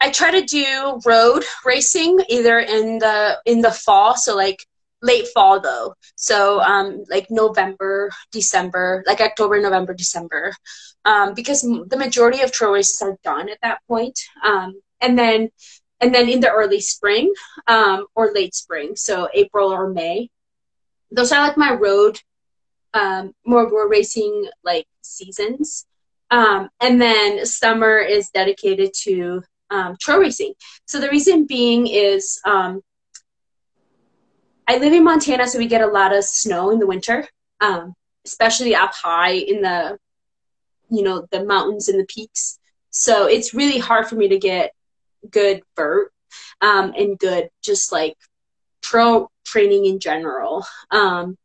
[0.01, 4.64] i try to do road racing either in the in the fall so like
[5.03, 5.95] late fall though.
[6.16, 10.53] So um, like November, December, like October, November, December,
[11.05, 14.19] um, because the majority of trail races are done at that point.
[14.45, 15.51] Um, and then
[16.00, 17.32] and then in the early spring
[17.66, 20.30] um, or late spring, so April or May.
[21.11, 22.20] Those are like my road
[22.96, 25.87] um, more more racing like seasons.
[26.30, 30.54] Um, and then summer is dedicated to um, trail racing.
[30.87, 32.82] So the reason being is um,
[34.66, 37.28] I live in Montana, so we get a lot of snow in the winter,
[37.61, 39.98] um, especially up high in the,
[40.90, 42.59] you know, the mountains and the peaks.
[42.90, 44.72] So it's really hard for me to get
[45.31, 46.12] good vert
[46.61, 48.17] um, and good just like
[48.83, 50.65] trail training in general.
[50.91, 51.37] Um,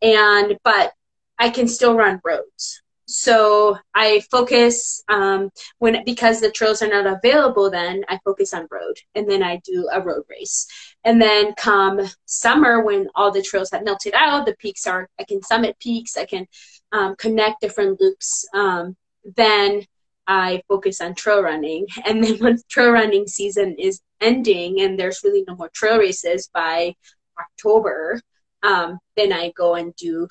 [0.00, 0.92] and but
[1.38, 2.82] I can still run roads
[3.12, 7.70] so I focus um, when because the trails are not available.
[7.70, 10.66] Then I focus on road, and then I do a road race.
[11.04, 15.24] And then come summer, when all the trails have melted out, the peaks are I
[15.24, 16.16] can summit peaks.
[16.16, 16.46] I can
[16.92, 18.46] um, connect different loops.
[18.54, 18.96] Um,
[19.36, 19.82] then
[20.26, 21.86] I focus on trail running.
[22.06, 26.48] And then once trail running season is ending, and there's really no more trail races
[26.52, 26.94] by
[27.38, 28.20] October,
[28.62, 30.28] um, then I go and do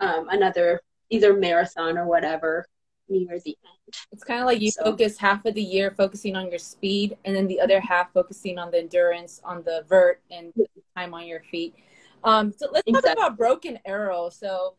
[0.00, 2.66] um, another either marathon or whatever
[3.08, 3.94] near the end.
[4.12, 4.84] It's kind of like you so.
[4.84, 8.58] focus half of the year focusing on your speed, and then the other half focusing
[8.58, 10.52] on the endurance, on the vert, and
[10.96, 11.74] time on your feet.
[12.22, 13.10] Um, so let's exactly.
[13.10, 14.30] talk about Broken Arrow.
[14.30, 14.74] So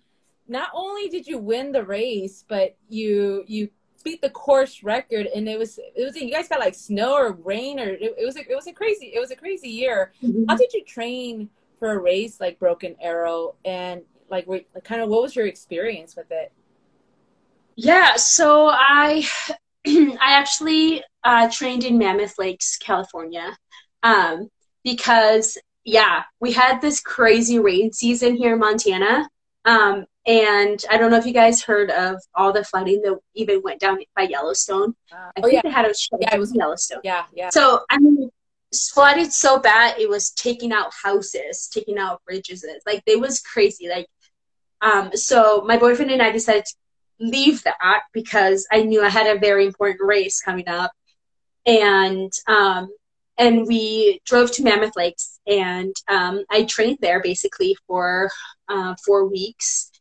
[0.48, 3.70] not only did you win the race, but you you
[4.06, 7.34] beat the course record, and it was it was you guys got like snow or
[7.34, 10.14] rain or it, it was a, it was a crazy it was a crazy year.
[10.24, 10.46] Mm-hmm.
[10.48, 15.10] How did you train for a race like Broken Arrow, and like, like kind of
[15.10, 16.54] what was your experience with it?
[17.76, 19.28] Yeah, so I
[19.88, 23.58] I actually uh, trained in Mammoth Lakes, California,
[24.04, 24.50] um,
[24.84, 29.28] because yeah, we had this crazy rain season here in Montana.
[29.66, 33.62] Um, and I don't know if you guys heard of all the flooding that even
[33.64, 34.96] went down by Yellowstone.
[35.12, 35.62] Uh, I oh, think yeah.
[35.64, 37.02] they had a show yeah, it was Yellowstone.
[37.04, 37.50] Yeah, yeah.
[37.50, 38.30] So I mean,
[38.94, 42.66] flooded so bad it was taking out houses, taking out bridges.
[42.86, 43.88] Like it was crazy.
[43.90, 44.08] Like
[44.82, 46.76] um, so my boyfriend and I decided to
[47.20, 50.92] leave that because I knew I had a very important race coming up,
[51.66, 52.90] and um,
[53.38, 58.30] and we drove to Mammoth Lakes, and um, I trained there basically for
[58.70, 59.92] uh, four weeks,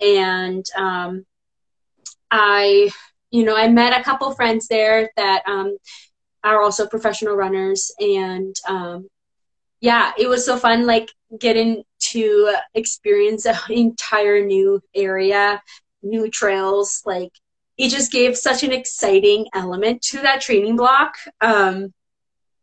[0.00, 1.24] and um,
[2.30, 2.90] I,
[3.30, 5.76] you know, I met a couple friends there that um,
[6.44, 9.08] are also professional runners, and um,
[9.80, 15.60] yeah, it was so fun, like getting to experience an entire new area,
[16.02, 17.02] new trails.
[17.04, 17.32] Like
[17.76, 21.14] it just gave such an exciting element to that training block.
[21.40, 21.92] Um,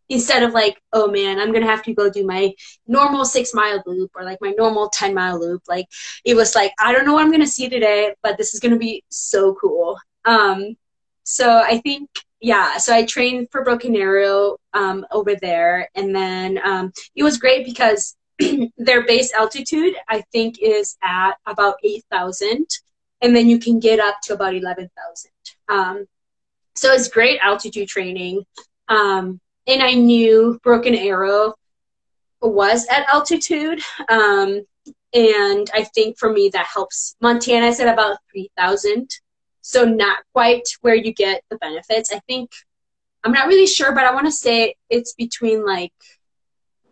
[0.10, 2.54] instead of like, oh man, I'm gonna have to go do my
[2.88, 5.64] normal six mile loop or like my normal 10 mile loop.
[5.68, 5.86] Like
[6.26, 8.78] it was like, I don't know what I'm gonna see today, but this is gonna
[8.78, 9.98] be so cool.
[10.26, 10.76] Um,
[11.24, 12.10] so I think
[12.42, 17.38] yeah, so I trained for Broken Arrow um, over there, and then um, it was
[17.38, 18.16] great because
[18.78, 22.66] their base altitude I think is at about eight thousand,
[23.22, 25.32] and then you can get up to about eleven thousand.
[25.68, 26.06] Um,
[26.76, 28.46] so it's great altitude training,
[28.88, 31.54] um, and I knew Broken Arrow
[32.42, 33.80] was at altitude,
[34.10, 34.66] um,
[35.14, 37.16] and I think for me that helps.
[37.22, 39.10] Montana is at about three thousand
[39.70, 42.12] so not quite where you get the benefits.
[42.12, 42.50] I think
[43.24, 45.94] I'm not really sure, but I want to say it's between like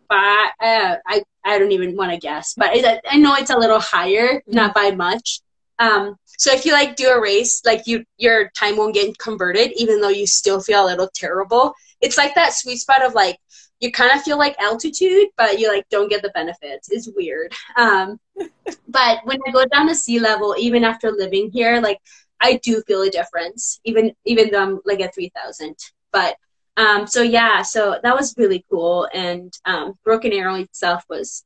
[0.07, 0.51] five.
[0.61, 4.43] Uh, I I don't even want to guess, but I know it's a little higher,
[4.45, 5.41] not by much.
[5.79, 9.71] Um, so if you like do a race, like you your time won't get converted,
[9.75, 11.73] even though you still feel a little terrible.
[12.01, 13.38] It's like that sweet spot of like
[13.79, 16.89] you kind of feel like altitude, but you like don't get the benefits.
[16.91, 17.53] It's weird.
[17.75, 18.19] Um,
[18.88, 21.99] but when I go down to sea level, even after living here, like
[22.39, 25.75] I do feel a difference, even even though I'm like at three thousand.
[26.12, 26.38] But
[26.77, 29.07] um, so yeah, so that was really cool.
[29.13, 31.43] And um, Broken Arrow itself was,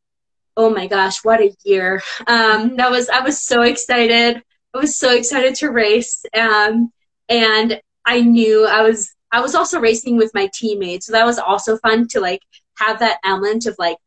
[0.57, 2.01] oh my gosh, what a year!
[2.27, 4.41] Um, that was I was so excited.
[4.73, 6.91] I was so excited to race, um,
[7.29, 11.39] and I knew I was I was also racing with my teammates, so that was
[11.39, 12.41] also fun to like
[12.77, 13.97] have that element of like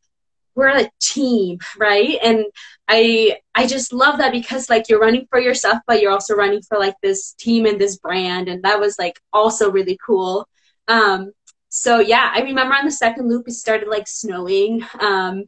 [0.55, 2.17] we're a team, right?
[2.23, 2.45] And
[2.87, 6.61] I I just love that because like you're running for yourself, but you're also running
[6.61, 10.47] for like this team and this brand, and that was like also really cool.
[10.87, 11.33] Um,
[11.69, 14.81] so yeah, I remember on the second loop it started like snowing.
[14.99, 15.45] Um,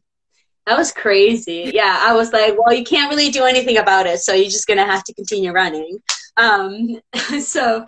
[0.66, 1.72] that was crazy.
[1.74, 4.68] Yeah, I was like, well, you can't really do anything about it, so you're just
[4.68, 6.00] gonna have to continue running.
[6.36, 7.00] Um,
[7.42, 7.86] so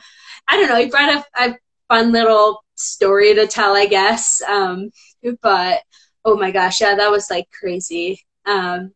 [0.48, 0.80] I don't know.
[0.80, 1.58] It brought a, a
[1.90, 4.42] fun little story to tell, I guess.
[4.44, 4.92] Um,
[5.42, 5.82] but
[6.24, 8.22] oh my gosh, yeah, that was like crazy.
[8.46, 8.94] Um,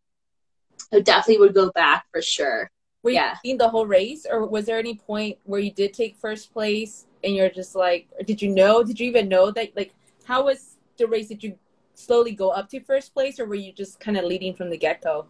[0.94, 2.72] I definitely would go back for sure.
[3.02, 3.58] Were you yeah.
[3.58, 7.36] the whole race, or was there any point where you did take first place and
[7.36, 8.84] you're just like, did you know?
[8.84, 9.76] Did you even know that?
[9.76, 9.94] Like,
[10.26, 11.28] how was the race?
[11.28, 11.58] Did you
[11.96, 14.78] slowly go up to first place, or were you just kind of leading from the
[14.78, 15.26] get go?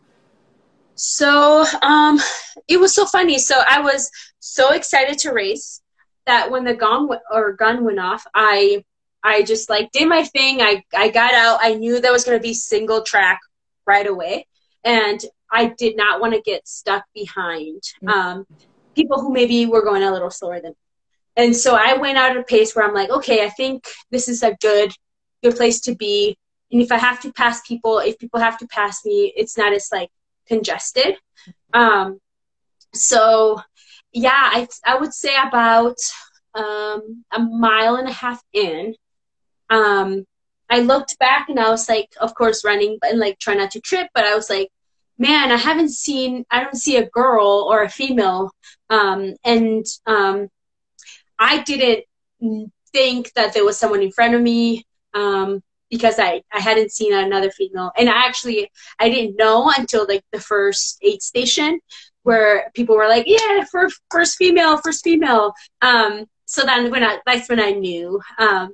[0.96, 2.20] So, um,
[2.68, 3.40] it was so funny.
[3.40, 5.82] So I was so excited to race
[6.26, 8.84] that when the gong w- or gun went off, I
[9.24, 10.62] I just like did my thing.
[10.62, 11.60] I I got out.
[11.62, 13.40] I knew there was going to be single track
[13.86, 14.48] right away,
[14.84, 18.10] and I did not want to get stuck behind mm-hmm.
[18.10, 18.48] um,
[18.96, 20.72] people who maybe were going a little slower than.
[20.72, 20.78] Me.
[21.36, 24.28] And so I went out at a pace where I'm like, okay, I think this
[24.28, 24.92] is a good
[25.42, 26.38] good place to be.
[26.72, 29.74] And if I have to pass people, if people have to pass me, it's not
[29.74, 30.10] as like
[30.48, 31.18] congested.
[31.74, 32.20] Um,
[32.94, 33.62] so
[34.14, 35.98] yeah, I I would say about
[36.56, 38.96] um, a mile and a half in,
[39.70, 40.26] um,
[40.70, 43.82] I looked back and I was like, of course, running and like try not to
[43.82, 44.70] trip, but I was like,
[45.18, 48.52] man, I haven't seen, I don't see a girl or a female,
[48.90, 50.50] um, and um,
[51.40, 52.06] I didn't
[52.92, 54.86] think that there was someone in front of me.
[55.14, 57.92] Um, because I, I hadn't seen another female.
[57.96, 61.80] And I actually I didn't know until like the first aid station
[62.24, 65.54] where people were like yeah first first female first female.
[65.82, 68.74] Um so then when I that's when I knew um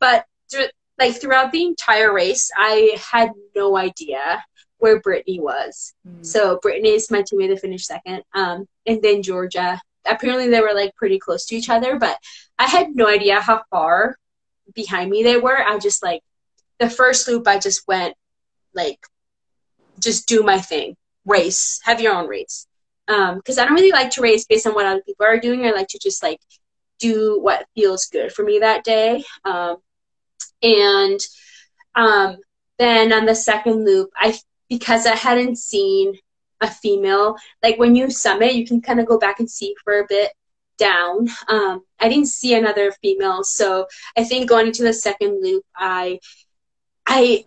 [0.00, 4.44] but th- like throughout the entire race I had no idea
[4.78, 5.94] where Brittany was.
[6.06, 6.24] Mm.
[6.24, 9.80] so Brittany is my teammate that finished second um and then Georgia.
[10.06, 12.18] Apparently they were like pretty close to each other but
[12.58, 14.16] I had no idea how far
[14.74, 15.56] behind me they were.
[15.56, 16.22] I just like
[16.78, 18.14] the first loop I just went
[18.74, 18.98] like
[19.98, 22.66] just do my thing, race, have your own race.
[23.06, 25.66] Because um, I don't really like to race based on what other people are doing.
[25.66, 26.40] I like to just like
[26.98, 29.22] do what feels good for me that day.
[29.44, 29.76] Um,
[30.62, 31.20] and
[31.94, 32.38] um,
[32.78, 34.38] then on the second loop, I
[34.68, 36.14] because I hadn't seen
[36.60, 40.00] a female, like when you summit, you can kind of go back and see for
[40.00, 40.32] a bit
[40.78, 41.28] down.
[41.48, 43.86] Um, I didn't see another female, so
[44.16, 46.20] I think going into the second loop, I
[47.06, 47.44] I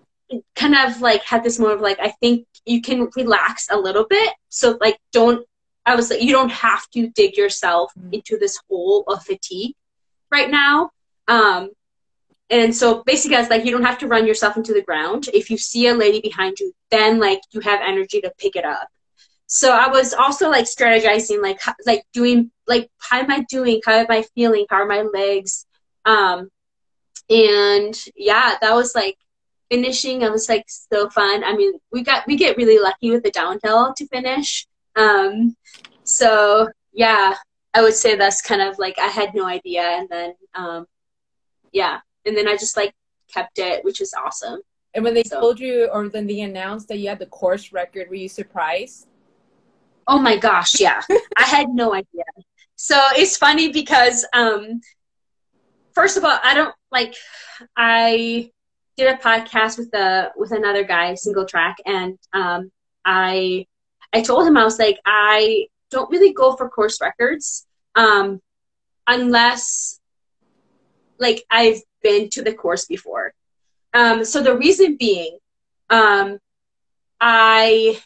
[0.56, 4.06] kind of like had this moment of like I think you can relax a little
[4.10, 4.34] bit.
[4.50, 5.46] So like don't
[5.86, 8.14] I was like you don't have to dig yourself mm-hmm.
[8.14, 9.76] into this hole of fatigue
[10.32, 10.92] right now.
[11.28, 11.72] Um
[12.50, 15.30] and so basically I was like you don't have to run yourself into the ground.
[15.34, 18.66] If you see a lady behind you, then like you have energy to pick it
[18.66, 18.88] up.
[19.48, 23.82] So I was also like strategizing like like doing like how am I doing?
[23.86, 24.66] How am I feeling?
[24.70, 25.66] How are my legs?
[26.06, 26.50] Um
[27.30, 29.18] and yeah, that was like
[29.70, 31.44] finishing it was like so fun.
[31.44, 34.68] I mean we got we get really lucky with the downhill to finish.
[34.96, 35.56] Um
[36.04, 37.36] so yeah
[37.74, 40.86] i would say that's kind of like i had no idea and then um
[41.72, 42.94] yeah and then i just like
[43.34, 44.62] kept it which is awesome.
[44.94, 45.40] And when they so.
[45.40, 49.08] told you or then they announced that you had the course record were you surprised?
[50.08, 51.02] Oh my gosh yeah.
[51.38, 52.24] I had no idea.
[52.78, 54.80] So it's funny because um
[55.94, 57.16] first of all i don't like
[57.76, 58.50] i
[58.98, 62.72] did a podcast with a with another guy, single track, and um,
[63.06, 63.66] I
[64.14, 68.42] I told him I was like I don't really go for course records um,
[69.08, 70.00] unless
[71.20, 73.34] like I've been to the course before.
[73.94, 75.40] Um, so the reason being,
[75.90, 76.38] um,
[77.20, 78.02] I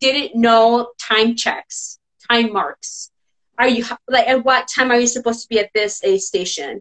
[0.00, 1.98] didn't know time checks,
[2.30, 3.10] time marks.
[3.58, 6.80] Are you like at what time are you supposed to be at this a station?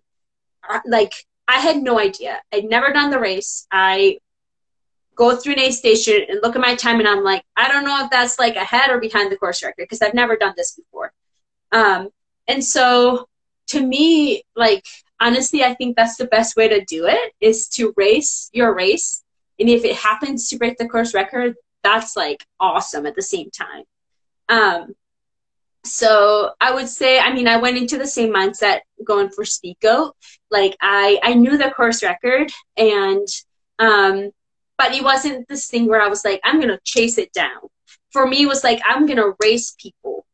[0.68, 1.14] Uh, like
[1.50, 2.40] I had no idea.
[2.54, 3.66] I'd never done the race.
[3.72, 4.20] I
[5.16, 7.84] go through an aid station and look at my time, and I'm like, I don't
[7.84, 10.76] know if that's like ahead or behind the course record because I've never done this
[10.76, 11.12] before.
[11.72, 12.10] Um,
[12.48, 13.28] and so
[13.70, 14.86] to me, like
[15.20, 19.24] honestly, I think that's the best way to do it is to race your race,
[19.60, 23.50] and if it happens to break the course record, that's like awesome at the same
[23.50, 23.86] time.
[24.50, 24.94] Um,
[25.86, 30.12] so I would say, I mean, I went into the same mindset going for Speedgoat.
[30.52, 33.28] Like I, I knew the course record and,
[33.80, 34.32] um,
[34.78, 37.60] but it wasn't this thing where I was like, I'm to chase it down.
[38.12, 40.26] For me, it was like, I'm to race people.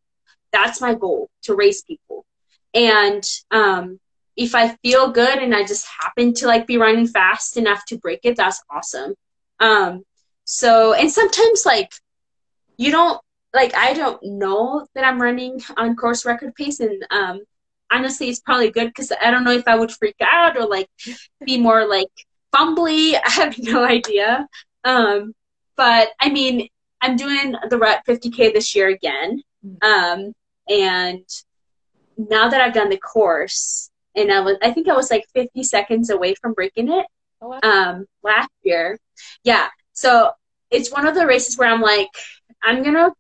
[0.52, 2.26] That's my goal to race people.
[2.74, 4.00] And, um,
[4.38, 7.98] if I feel good and I just happen to like be running fast enough to
[7.98, 9.16] break it, that's awesome.
[9.60, 10.04] Um,
[10.44, 11.92] so and sometimes like
[12.78, 13.20] you don't
[13.56, 17.42] like I don't know that I'm running on course record pace, and um,
[17.92, 20.90] honestly, it's probably good because I don't know if I would freak out or like
[21.44, 22.12] be more like
[22.54, 23.16] fumbly.
[23.26, 24.48] I have no idea.
[24.84, 25.34] Um,
[25.78, 26.68] but I mean,
[27.02, 29.84] I'm doing the Rut 50k this year again, mm.
[29.84, 30.34] um,
[30.70, 31.26] and
[32.18, 35.64] now that I've done the course, and I was I think I was like 50
[35.64, 37.06] seconds away from breaking it
[37.42, 37.60] oh, wow.
[37.64, 39.00] um, last year.
[39.44, 40.32] Yeah, so
[40.70, 42.10] it's one of the races where I'm like,
[42.62, 43.14] I'm gonna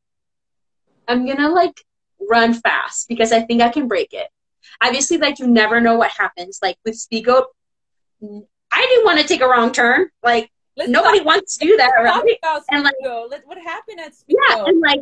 [1.07, 1.81] I'm gonna like
[2.29, 4.27] run fast because I think I can break it.
[4.81, 6.59] Obviously, like you never know what happens.
[6.61, 7.45] Like with Speedgoat,
[8.21, 10.09] I didn't want to take a wrong turn.
[10.23, 12.63] Like let's nobody talk, wants to do that, right?
[12.69, 12.93] and like,
[13.45, 14.35] what happened at Speedgoat?
[14.49, 15.01] Yeah, and like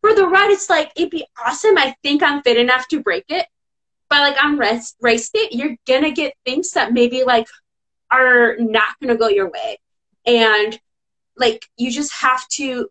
[0.00, 1.78] for the Rut, it's like it'd be awesome.
[1.78, 3.46] I think I'm fit enough to break it,
[4.10, 7.46] but like on race race day, you're gonna get things that maybe like
[8.10, 9.78] are not gonna go your way,
[10.26, 10.78] and
[11.36, 12.88] like you just have to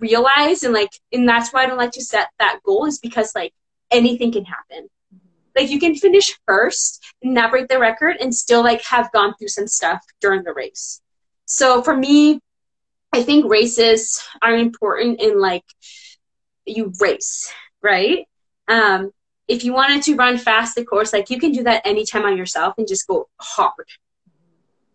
[0.00, 3.32] realize and like and that's why I don't like to set that goal is because
[3.34, 3.52] like
[3.90, 4.88] anything can happen.
[5.54, 9.34] Like you can finish first and not break the record and still like have gone
[9.38, 11.00] through some stuff during the race.
[11.44, 12.40] So for me,
[13.12, 15.64] I think races are important in like
[16.64, 18.26] you race, right?
[18.68, 19.10] Um,
[19.48, 22.38] if you wanted to run fast the course, like you can do that anytime on
[22.38, 23.86] yourself and just go hard.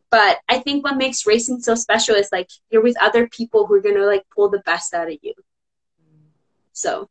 [0.09, 3.75] But I think what makes racing so special is like you're with other people who
[3.75, 5.33] are gonna like pull the best out of you.
[6.71, 7.09] So,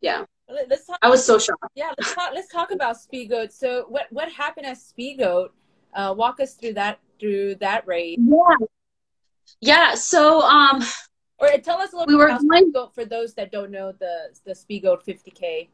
[0.00, 0.24] yeah.
[0.48, 0.98] Let's talk.
[1.00, 1.64] I was so shocked.
[1.74, 2.32] Yeah, let's talk.
[2.34, 3.52] Let's talk about Speedgoat.
[3.52, 5.50] So, what what happened at Speedgoat?
[5.94, 8.18] Uh, walk us through that through that race.
[8.20, 8.66] Yeah.
[9.60, 9.94] Yeah.
[9.94, 10.82] So, um,
[11.38, 12.72] or tell us a little we bit about going...
[12.72, 15.68] Speedgoat for those that don't know the the Speedgoat 50k.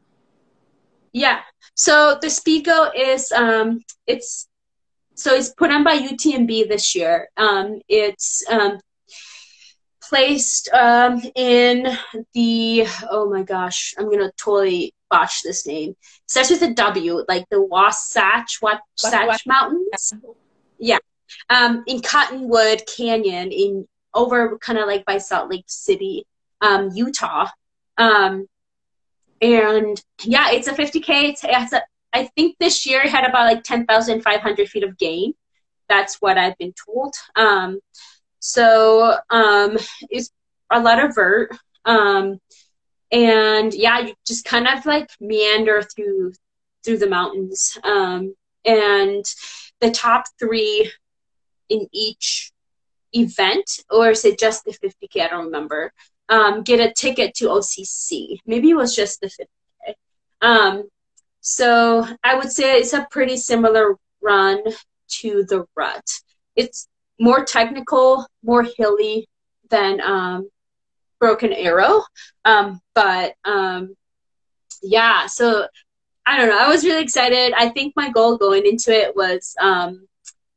[1.11, 1.41] Yeah.
[1.73, 4.47] So the Speedgoat is um, it's
[5.17, 7.27] so it's put on by UTMB this year.
[7.37, 8.79] Um, it's um,
[10.01, 11.97] placed um, in
[12.33, 15.91] the oh my gosh, I'm gonna totally botch this name.
[15.91, 15.97] It
[16.27, 20.13] starts with a W, like the Wasatch Wasatch Mountains.
[20.77, 20.99] Yeah,
[21.49, 26.27] um, in Cottonwood Canyon, in over kind of like by Salt Lake City,
[26.61, 27.47] um, Utah.
[27.97, 28.47] Um,
[29.41, 31.29] and yeah, it's a 50k.
[31.29, 31.81] It's, it's a
[32.17, 35.33] I think this year had about like 10,500 feet of gain.
[35.87, 37.13] That's what I've been told.
[37.35, 37.79] Um,
[38.39, 39.77] so um,
[40.09, 40.31] it's
[40.71, 41.55] a lot of vert.
[41.85, 42.39] Um,
[43.11, 46.33] and yeah, you just kind of like meander through
[46.83, 47.77] through the mountains.
[47.83, 48.33] Um,
[48.65, 49.23] and
[49.79, 50.91] the top three
[51.69, 52.51] in each
[53.13, 55.21] event, or is it just the 50k?
[55.21, 55.93] I don't remember.
[56.29, 58.39] Um, get a ticket to OCC.
[58.47, 59.93] Maybe it was just the 50k.
[60.41, 60.89] Um,
[61.49, 64.61] so I would say it's a pretty similar run
[65.21, 66.03] to the rut.
[66.57, 69.29] It's more technical, more hilly
[69.69, 70.49] than um,
[71.21, 72.03] Broken Arrow.
[72.43, 73.95] Um, but um,
[74.83, 75.67] yeah, so
[76.25, 76.59] I don't know.
[76.59, 77.53] I was really excited.
[77.55, 80.05] I think my goal going into it was um,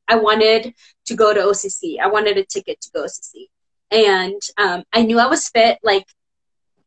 [0.09, 0.75] I wanted
[1.07, 2.01] to go to OCC.
[2.01, 3.47] I wanted a ticket to go to OCC.
[3.93, 5.79] And um, I knew I was fit.
[5.85, 6.07] Like,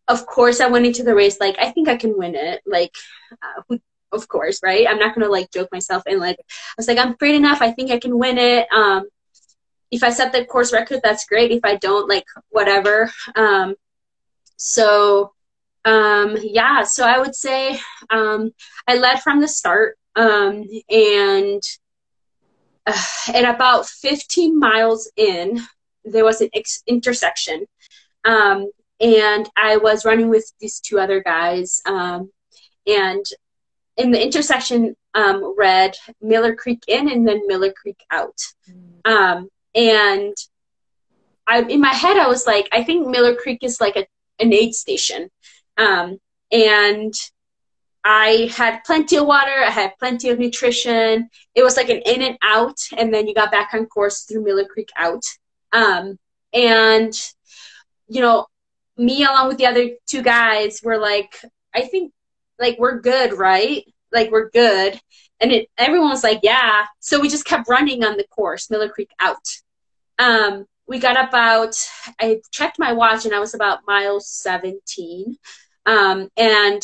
[0.09, 2.61] of course, I went into the race like, I think I can win it.
[2.65, 2.91] Like,
[3.31, 3.79] uh, who
[4.13, 4.87] of course, right?
[4.87, 7.71] I'm not gonna like joke myself and like I was like, I'm great enough, I
[7.71, 8.67] think I can win it.
[8.73, 9.07] Um
[9.91, 11.51] if I set the course record, that's great.
[11.51, 13.11] If I don't, like whatever.
[13.35, 13.75] Um
[14.57, 15.33] so
[15.85, 18.51] um yeah, so I would say um
[18.87, 19.97] I led from the start.
[20.15, 21.61] Um and
[22.85, 23.01] uh,
[23.33, 25.61] at about 15 miles in,
[26.05, 27.65] there was an ex- intersection.
[28.25, 31.81] Um, and I was running with these two other guys.
[31.85, 32.31] Um,
[32.85, 33.25] and
[33.97, 38.37] in the intersection um, read Miller Creek in and then Miller Creek out.
[38.69, 39.11] Mm.
[39.11, 40.33] Um, and
[41.45, 44.05] I, in my head, I was like, I think Miller Creek is like a,
[44.39, 45.29] an aid station.
[45.77, 46.19] Um,
[46.51, 47.13] and
[48.03, 49.63] I had plenty of water.
[49.65, 51.29] I had plenty of nutrition.
[51.55, 54.43] It was like an in and out, and then you got back on course through
[54.43, 55.23] Miller Creek out.
[55.71, 56.19] Um,
[56.53, 57.13] and
[58.07, 58.47] you know,
[58.97, 61.33] me along with the other two guys were like,
[61.73, 62.11] I think
[62.59, 63.83] like we're good, right?
[64.11, 64.99] Like we're good.
[65.39, 66.85] And it everyone was like, yeah.
[66.99, 69.45] So we just kept running on the course, Miller Creek out.
[70.19, 71.75] Um, we got about
[72.19, 75.37] I checked my watch and I was about mile 17.
[75.85, 76.81] Um, and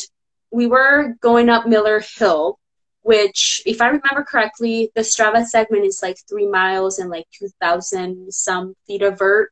[0.50, 2.58] we were going up Miller Hill,
[3.02, 8.32] which, if I remember correctly, the Strava segment is like three miles and like 2,000
[8.32, 9.50] some feet of vert.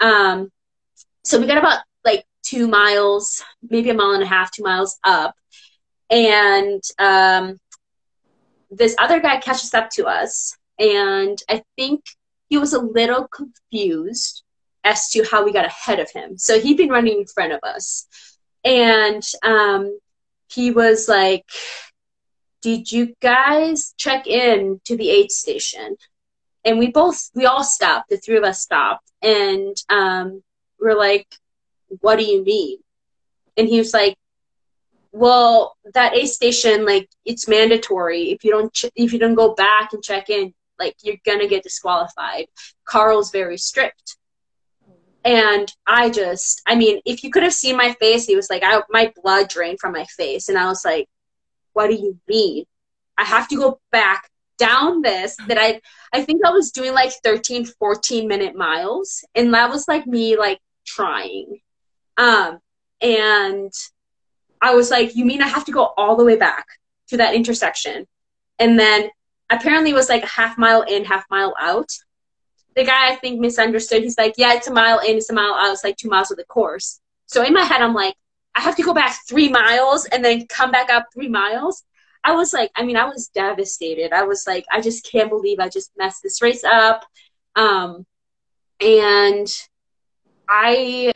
[0.00, 0.50] Um,
[1.24, 4.98] so we got about like two miles, maybe a mile and a half, two miles
[5.04, 5.34] up
[6.10, 7.58] and um,
[8.70, 12.02] this other guy catches up to us and i think
[12.48, 14.42] he was a little confused
[14.84, 16.38] as to how we got ahead of him.
[16.38, 18.06] So he'd been running in front of us.
[18.64, 19.98] And um,
[20.50, 21.44] he was like,
[22.62, 25.96] Did you guys check in to the aid station?
[26.64, 29.10] And we both, we all stopped, the three of us stopped.
[29.22, 30.42] And um,
[30.80, 31.26] we're like,
[32.00, 32.78] What do you mean?
[33.56, 34.16] And he was like,
[35.12, 38.30] well that A station like it's mandatory.
[38.30, 41.48] If you don't ch- if you don't go back and check in like you're gonna
[41.48, 42.46] get disqualified.
[42.84, 44.16] Karl's very strict.
[45.24, 48.62] And i just i mean if you could have seen my face he was like
[48.64, 50.48] I, my blood drained from my face.
[50.48, 51.08] And i was like
[51.72, 52.64] what do you mean?
[53.16, 54.28] I have to go back
[54.58, 55.80] down this that i
[56.12, 59.24] i think i was doing like 13 14 minute miles.
[59.34, 61.60] And that was like me like trying
[62.18, 62.58] um
[63.00, 63.72] and
[64.60, 66.66] I was like, you mean I have to go all the way back
[67.08, 68.06] to that intersection?
[68.58, 69.10] And then
[69.50, 71.90] apparently it was like a half mile in, half mile out.
[72.74, 74.02] The guy I think misunderstood.
[74.02, 75.72] He's like, yeah, it's a mile in, it's a mile out.
[75.72, 77.00] It's like two miles of the course.
[77.26, 78.14] So in my head, I'm like,
[78.54, 81.84] I have to go back three miles and then come back up three miles.
[82.24, 84.12] I was like, I mean, I was devastated.
[84.12, 87.04] I was like, I just can't believe I just messed this race up.
[87.54, 88.04] Um,
[88.80, 89.46] and
[90.48, 91.12] I,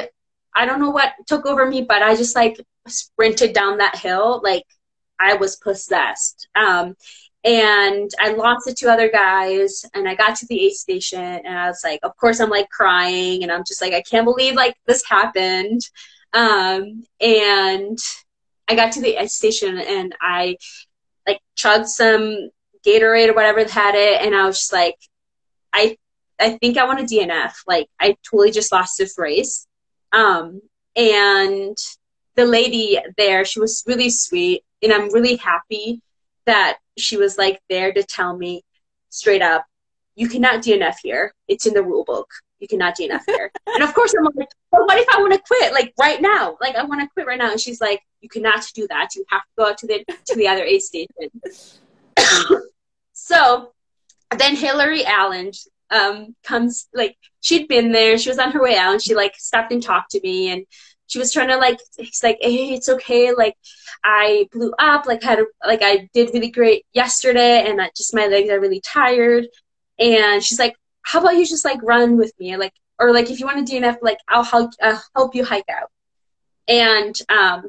[0.54, 4.40] I don't know what took over me, but I just like sprinted down that hill
[4.42, 4.64] like
[5.18, 6.48] I was possessed.
[6.54, 6.96] Um,
[7.44, 11.58] and I lost the two other guys, and I got to the aid station, and
[11.58, 14.54] I was like, of course, I'm like crying, and I'm just like, I can't believe
[14.54, 15.80] like this happened.
[16.32, 17.98] Um, and
[18.68, 20.56] I got to the aid station, and I
[21.26, 22.50] like chugged some
[22.86, 24.96] Gatorade or whatever had it, and I was just like,
[25.72, 25.96] I
[26.40, 27.52] I think I want a DNF.
[27.66, 29.66] Like I totally just lost this race.
[30.12, 30.60] Um,
[30.96, 31.76] and
[32.34, 36.02] the lady there, she was really sweet, and I'm really happy
[36.46, 38.62] that she was like there to tell me
[39.10, 39.64] straight up,
[40.14, 41.34] you cannot DNF here.
[41.48, 42.28] It's in the rule book.
[42.58, 43.50] You cannot DNF here.
[43.66, 45.72] and of course, I'm like, well, what if I want to quit?
[45.72, 47.50] Like right now, like I want to quit right now.
[47.50, 49.14] And she's like, you cannot do that.
[49.14, 51.30] You have to go out to the to the other aid station.
[53.12, 53.72] so
[54.36, 55.52] then Hillary Allen
[55.92, 58.18] um, comes like she'd been there.
[58.18, 60.66] She was on her way out, and she like stopped and talked to me and
[61.12, 63.32] she was trying to like he's like hey it's okay.
[63.34, 63.56] Like
[64.02, 65.06] i blew up.
[65.06, 68.60] Like had a, like i did really great yesterday and I, just my legs are
[68.60, 69.46] really tired.
[69.98, 72.56] And she's like how about you just like run with me?
[72.56, 75.68] Like or like if you want to dnf like i'll help I'll help you hike
[75.68, 75.90] out.
[76.66, 77.68] And um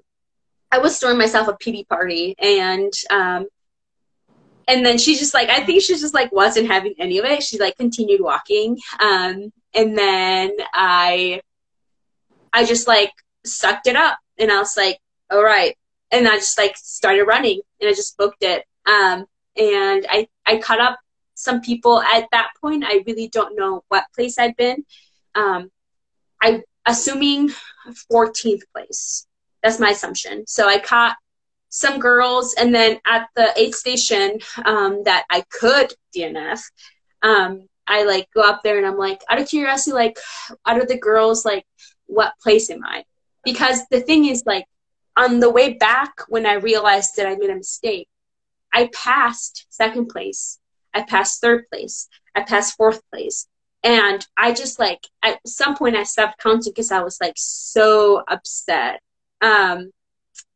[0.71, 3.47] i was throwing myself a pity party and um
[4.67, 7.43] and then she just like i think she just like wasn't having any of it
[7.43, 11.41] she like continued walking um and then i
[12.53, 13.11] i just like
[13.45, 14.99] sucked it up and I was like,
[15.31, 15.75] all right.
[16.11, 18.65] And I just like started running and I just booked it.
[18.85, 20.99] Um, and I, I caught up
[21.35, 22.83] some people at that point.
[22.85, 24.85] I really don't know what place I'd been.
[25.35, 25.71] Um,
[26.41, 27.49] I assuming
[28.11, 29.27] 14th place.
[29.61, 30.45] That's my assumption.
[30.47, 31.15] So I caught
[31.73, 36.61] some girls, and then at the aid station um, that I could DNF,
[37.23, 40.19] um, I like go up there and I'm like, out of curiosity, like,
[40.67, 41.65] out of the girls, like,
[42.05, 43.05] what place am I?
[43.43, 44.65] Because the thing is, like,
[45.17, 48.07] on the way back, when I realized that I made a mistake,
[48.71, 50.59] I passed second place.
[50.93, 52.07] I passed third place.
[52.35, 53.47] I passed fourth place.
[53.83, 58.23] And I just like, at some point, I stopped counting because I was like so
[58.27, 59.01] upset.
[59.41, 59.89] Um,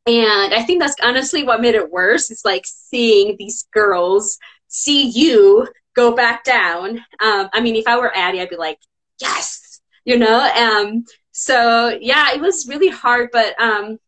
[0.08, 2.32] and I think that's honestly what made it worse.
[2.32, 4.38] It's like seeing these girls
[4.70, 6.98] see you go back down.
[7.22, 8.80] Um, I mean, if I were Addie, I'd be like,
[9.20, 10.40] yes, you know?
[10.40, 14.00] Um, so yeah, it was really hard, but um,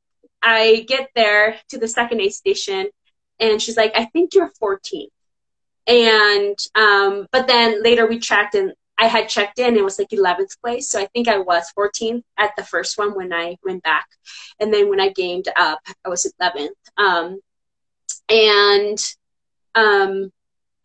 [0.42, 2.88] I get there to the second aid station,
[3.40, 5.10] and she's like, "I think you're 14."
[5.86, 9.78] And um, but then later we checked, and I had checked in.
[9.78, 13.16] It was like 11th place, so I think I was 14th at the first one
[13.16, 14.08] when I went back,
[14.60, 16.70] and then when I gained up, I was 11th.
[16.98, 17.40] Um,
[18.30, 18.98] and
[19.76, 20.32] um,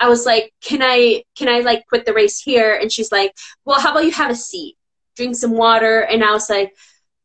[0.01, 3.33] I was like, "Can I can I like quit the race here?" And she's like,
[3.65, 4.77] "Well, how about you have a seat?"
[5.17, 6.01] drink some water.
[6.01, 6.75] And I was like,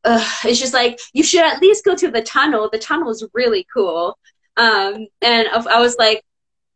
[0.06, 0.28] Ugh.
[0.46, 2.70] it's just like, you should at least go to the tunnel.
[2.72, 4.18] The tunnel is really cool.
[4.58, 6.24] Um, and I was like,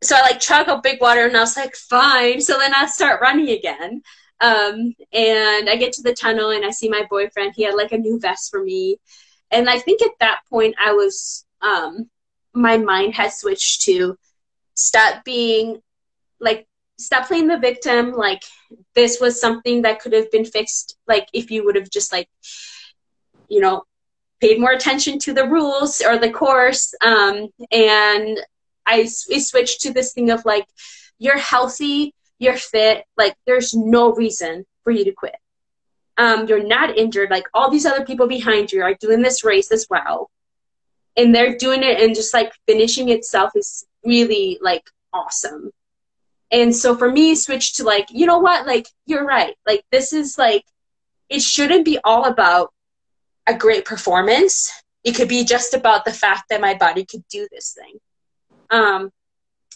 [0.06, 2.42] so I like chug a big water and I was like, fine.
[2.42, 4.02] So then I start running again.
[4.42, 7.54] Um, and I get to the tunnel and I see my boyfriend.
[7.56, 8.98] He had like a new vest for me.
[9.52, 12.10] And I think at that point I was, um,
[12.54, 14.18] my mind had switched to
[14.76, 15.82] stop being
[16.40, 16.68] like
[17.00, 18.44] stop playing the victim like
[18.96, 22.28] this was something that could have been fixed like if you would have just like
[23.50, 23.84] you know
[24.42, 28.40] paid more attention to the rules or the course um, and
[28.86, 30.66] I, I switched to this thing of like
[31.20, 35.36] you're healthy you're fit like there's no reason for you to quit
[36.18, 37.32] um, you're not injured.
[37.32, 40.30] Like all these other people behind you are doing this race as well.
[41.16, 45.72] And they're doing it and just like finishing itself is really like awesome.
[46.52, 48.68] And so for me, switch to like, you know what?
[48.68, 49.56] Like, you're right.
[49.66, 50.64] Like, this is like,
[51.30, 52.72] it shouldn't be all about
[53.48, 54.72] a great performance.
[55.04, 57.98] It could be just about the fact that my body could do this thing.
[58.70, 59.12] Um,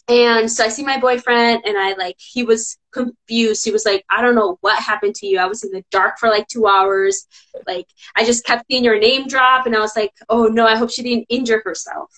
[0.09, 3.65] and so I see my boyfriend and I like, he was confused.
[3.65, 5.37] He was like, I don't know what happened to you.
[5.37, 7.27] I was in the dark for like two hours.
[7.67, 10.77] Like, I just kept seeing your name drop and I was like, oh no, I
[10.77, 12.09] hope she didn't injure herself.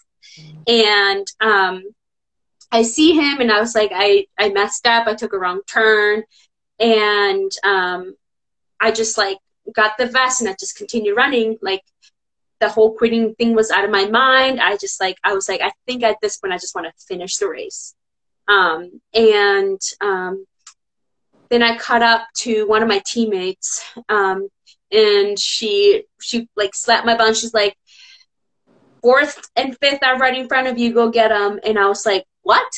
[0.68, 1.84] And, um,
[2.72, 5.08] I see him and I was like, I, I messed up.
[5.08, 6.24] I took a wrong turn.
[6.80, 8.16] And, um,
[8.80, 9.40] I just like
[9.74, 11.58] got the vest and I just continued running.
[11.64, 11.82] Like,
[12.60, 14.60] the whole quitting thing was out of my mind.
[14.60, 17.06] I just like I was like I think at this point I just want to
[17.08, 17.96] finish the race.
[18.48, 20.46] Um, and um,
[21.50, 24.50] then I caught up to one of my teammates, um,
[24.92, 27.34] and she she like slapped my bum.
[27.34, 27.76] She's like,
[29.02, 30.94] fourth and fifth are right in front of you.
[30.94, 31.60] Go get them.
[31.64, 32.72] And I was like, what?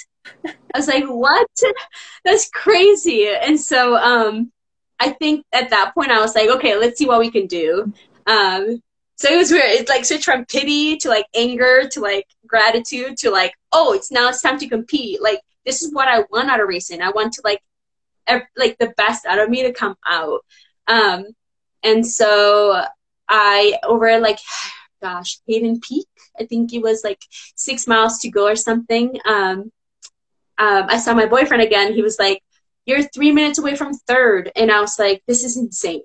[0.45, 1.47] I was like, what?
[2.25, 3.27] That's crazy.
[3.29, 4.51] And so um,
[4.99, 7.93] I think at that point I was like, okay, let's see what we can do.
[8.27, 8.81] Um,
[9.21, 9.69] so it was weird.
[9.69, 14.11] It's like switch from pity to like anger to like gratitude to like, oh, it's
[14.11, 15.21] now it's time to compete.
[15.21, 17.03] Like this is what I want out of racing.
[17.03, 17.61] I want to like,
[18.25, 20.41] ev- like the best out of me to come out.
[20.87, 21.25] Um,
[21.83, 22.83] and so
[23.29, 24.39] I over like,
[25.03, 26.07] gosh, Hidden Peak.
[26.39, 27.21] I think it was like
[27.55, 29.19] six miles to go or something.
[29.23, 29.71] Um,
[30.57, 31.93] um, I saw my boyfriend again.
[31.93, 32.41] He was like,
[32.85, 34.51] "You're three minutes away from third.
[34.55, 36.01] and I was like, "This is insane."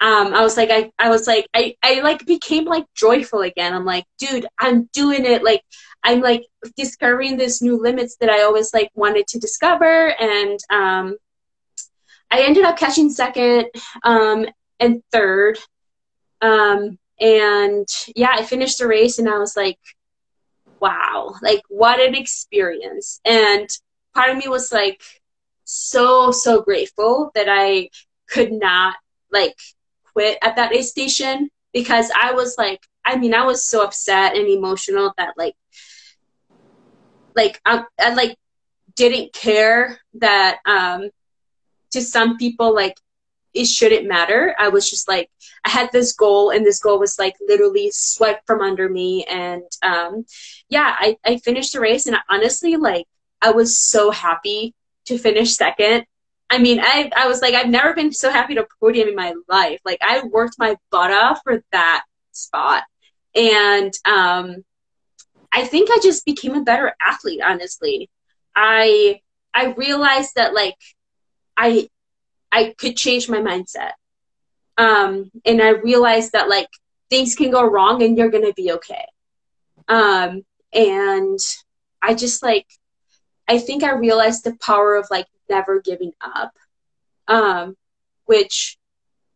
[0.00, 3.74] Um, I was like, I, I was like, I, I like became like joyful again.
[3.74, 5.42] I'm like, dude, I'm doing it.
[5.42, 5.62] Like,
[6.04, 6.46] I'm like
[6.76, 10.14] discovering this new limits that I always like wanted to discover.
[10.20, 11.16] And, um,
[12.30, 13.66] I ended up catching second,
[14.04, 14.46] um,
[14.78, 15.58] and third.
[16.40, 19.78] Um, and yeah, I finished the race and I was like,
[20.78, 23.20] wow, like what an experience.
[23.24, 23.68] And
[24.14, 25.02] part of me was like,
[25.64, 27.90] so, so grateful that I
[28.28, 28.94] could not
[29.32, 29.56] like
[30.18, 34.36] quit at that aid station because I was like, I mean, I was so upset
[34.36, 35.54] and emotional that like,
[37.36, 38.36] like I, I like
[38.96, 41.10] didn't care that um,
[41.92, 42.96] to some people like
[43.54, 44.56] it shouldn't matter.
[44.58, 45.30] I was just like,
[45.64, 49.24] I had this goal, and this goal was like literally swept from under me.
[49.24, 50.26] And um,
[50.68, 53.06] yeah, I, I finished the race, and honestly, like,
[53.40, 54.74] I was so happy
[55.06, 56.04] to finish second.
[56.50, 59.34] I mean, I, I was like, I've never been so happy to podium in my
[59.48, 59.80] life.
[59.84, 62.84] Like, I worked my butt off for that spot.
[63.34, 64.64] And um,
[65.52, 68.08] I think I just became a better athlete, honestly.
[68.54, 69.20] I
[69.54, 70.76] I realized that like
[71.56, 71.88] I
[72.50, 73.92] I could change my mindset.
[74.76, 76.68] Um, and I realized that like
[77.10, 79.04] things can go wrong and you're gonna be okay.
[79.88, 80.42] Um,
[80.72, 81.38] and
[82.02, 82.66] I just like
[83.48, 86.52] I think I realized the power of like never giving up.
[87.26, 87.76] Um,
[88.26, 88.78] which,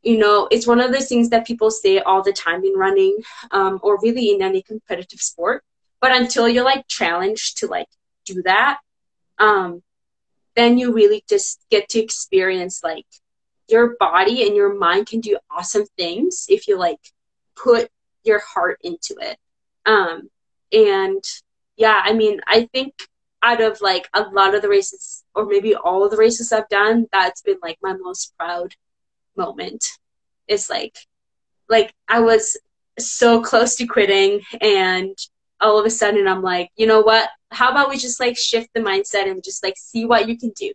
[0.03, 3.19] you know, it's one of those things that people say all the time in running,
[3.51, 5.63] um, or really in any competitive sport.
[6.01, 7.89] But until you're like challenged to like
[8.25, 8.79] do that,
[9.39, 9.83] um,
[10.57, 13.07] then you really just get to experience like
[13.69, 17.01] your body and your mind can do awesome things if you like
[17.57, 17.89] put
[18.25, 19.39] your heart into it.
[19.87, 20.29] Um,
[20.73, 21.25] and
[21.77, 22.95] yeah, I mean, I think
[23.43, 26.69] out of like a lot of the races or maybe all of the races I've
[26.69, 28.75] done, that's been like my most proud
[29.37, 29.85] moment.
[30.47, 30.97] It's like
[31.69, 32.59] like I was
[32.99, 35.17] so close to quitting and
[35.61, 37.29] all of a sudden I'm like, you know what?
[37.51, 40.51] How about we just like shift the mindset and just like see what you can
[40.51, 40.73] do.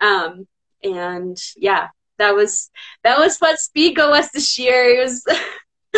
[0.00, 0.46] Um
[0.82, 2.70] and yeah, that was
[3.02, 4.88] that was what Speedgoat was this year.
[4.88, 5.24] It was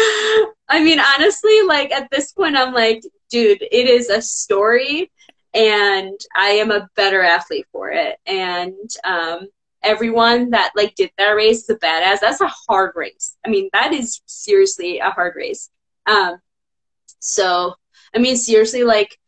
[0.68, 5.10] I mean honestly like at this point I'm like, dude, it is a story
[5.56, 8.18] and I am a better athlete for it.
[8.26, 9.48] And um,
[9.82, 12.20] everyone that like did that race is a badass.
[12.20, 13.36] That's a hard race.
[13.44, 15.70] I mean, that is seriously a hard race.
[16.04, 16.36] Um,
[17.20, 17.74] so,
[18.14, 19.18] I mean, seriously, like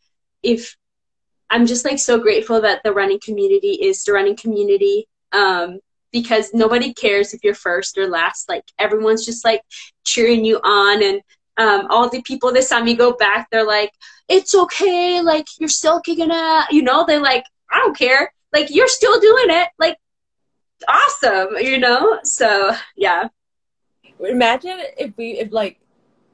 [0.43, 0.76] if
[1.49, 5.09] I'm just like so grateful that the running community is the running community.
[5.33, 8.49] Um, because nobody cares if you're first or last.
[8.49, 9.62] Like everyone's just like
[10.05, 11.20] cheering you on and
[11.59, 13.93] um, all the people this time you go back, they're like,
[14.29, 15.21] it's okay.
[15.21, 16.65] Like you're still kicking it.
[16.71, 18.33] You know, they're like, I don't care.
[18.53, 19.69] Like you're still doing it.
[19.79, 19.99] Like
[20.87, 21.57] awesome.
[21.61, 22.21] You know.
[22.23, 23.29] So yeah.
[24.21, 25.81] Imagine if we if like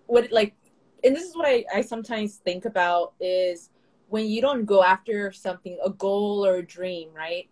[0.06, 0.54] what like
[1.02, 3.70] and this is what I, I sometimes think about is
[4.08, 7.48] when you don't go after something a goal or a dream right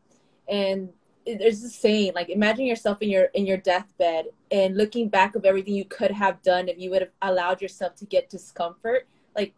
[0.48, 0.90] and
[1.26, 5.44] there's this saying like imagine yourself in your in your deathbed and looking back of
[5.44, 9.06] everything you could have done if you would have allowed yourself to get discomfort.
[9.36, 9.54] Like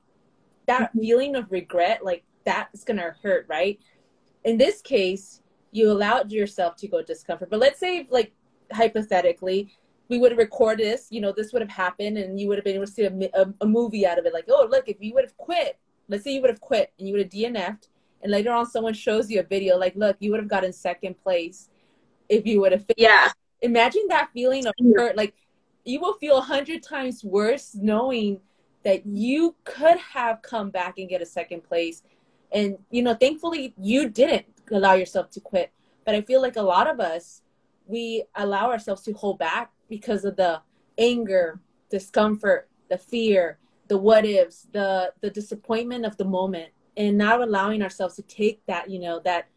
[0.66, 1.00] that mm-hmm.
[1.00, 3.78] feeling of regret like that's gonna hurt right?
[4.44, 5.40] In this case
[5.72, 7.50] you allowed yourself to go discomfort.
[7.50, 8.32] But let's say like
[8.72, 9.76] hypothetically
[10.08, 12.64] we would have recorded this you know this would have happened and you would have
[12.64, 14.34] been able to see a, a, a movie out of it.
[14.34, 17.08] Like oh look if you would have quit let's say you would have quit and
[17.08, 17.88] you would have dnf'd
[18.24, 21.14] and later on someone shows you a video like look you would have gotten second
[21.22, 21.68] place
[22.28, 23.30] if you would have finished." yeah.
[23.60, 24.98] Imagine that feeling of mm-hmm.
[24.98, 25.34] hurt like
[25.84, 28.40] you will feel a hundred times worse knowing
[28.82, 32.02] that you could have come back and get a second place.
[32.50, 35.70] And you know thankfully you didn't allow yourself to quit.
[36.04, 37.42] But i feel like a lot of us
[37.86, 40.60] we allow ourselves to hold back because of the
[40.98, 41.60] anger
[41.90, 43.58] discomfort the fear
[43.88, 48.64] the what ifs the the disappointment of the moment and not allowing ourselves to take
[48.66, 49.48] that you know that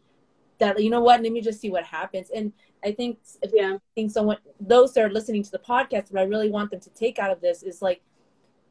[0.58, 2.30] that you know what let me just see what happens.
[2.34, 2.52] And
[2.84, 3.18] i think
[3.52, 3.74] yeah.
[3.74, 6.80] I think someone those that are listening to the podcast what i really want them
[6.80, 8.02] to take out of this is like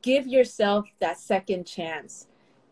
[0.01, 2.27] give yourself that second chance.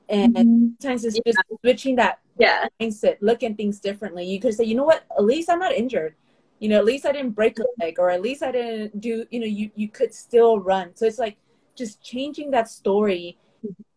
[0.08, 0.68] And mm-hmm.
[0.80, 1.34] sometimes it's yeah.
[1.34, 2.68] just switching that yeah.
[2.80, 4.26] mindset looking things differently.
[4.26, 5.04] You could say you know what?
[5.18, 6.16] At least i'm not injured.
[6.60, 9.26] You know at least i didn't break a leg or at least i didn't do
[9.30, 10.96] you know you you could still run.
[10.96, 11.38] So it's like
[11.76, 13.38] just changing that story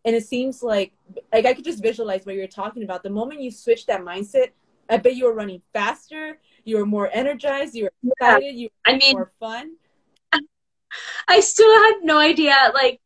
[0.05, 0.93] and it seems like
[1.31, 3.03] like I could just visualize what you're talking about.
[3.03, 4.49] The moment you switch that mindset,
[4.89, 8.93] I bet you were running faster, you were more energized, you were excited, you were
[8.93, 9.75] I mean, more fun.
[11.27, 12.99] I still had no idea like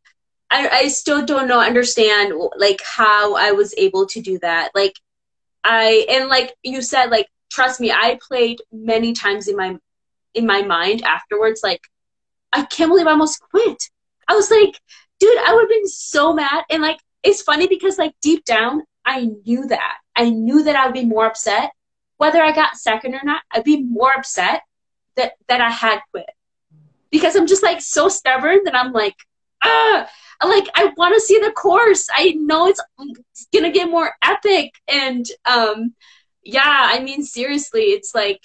[0.54, 4.70] I, I still don't know understand like how I was able to do that.
[4.76, 4.96] Like
[5.64, 9.78] I and like you said, like trust me, I played many times in my
[10.36, 11.82] in my mind afterwards, like
[12.52, 13.90] I can't believe I almost quit.
[14.28, 14.80] I was like,
[15.24, 16.66] dude, I would have been so mad.
[16.70, 19.98] And like, it's funny because like deep down, I knew that.
[20.16, 21.72] I knew that I would be more upset.
[22.18, 24.64] Whether I got second or not, I'd be more upset
[25.16, 26.30] that, that I had quit.
[27.10, 29.16] Because I'm just like so stubborn that I'm like,
[29.64, 30.10] ah,
[30.44, 32.10] like I want to see the course.
[32.14, 34.74] I know it's, it's gonna get more epic.
[34.90, 35.94] And um,
[36.44, 38.44] yeah, I mean seriously, it's like,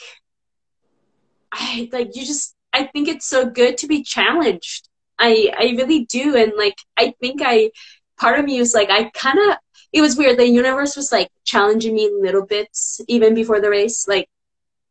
[1.51, 2.55] I like you just.
[2.71, 4.88] I think it's so good to be challenged
[5.19, 7.71] I I really do, and like I think I
[8.19, 9.57] part of me was like I kind of
[9.93, 10.39] it was weird.
[10.39, 14.07] The universe was like challenging me in little bits even before the race.
[14.09, 14.29] Like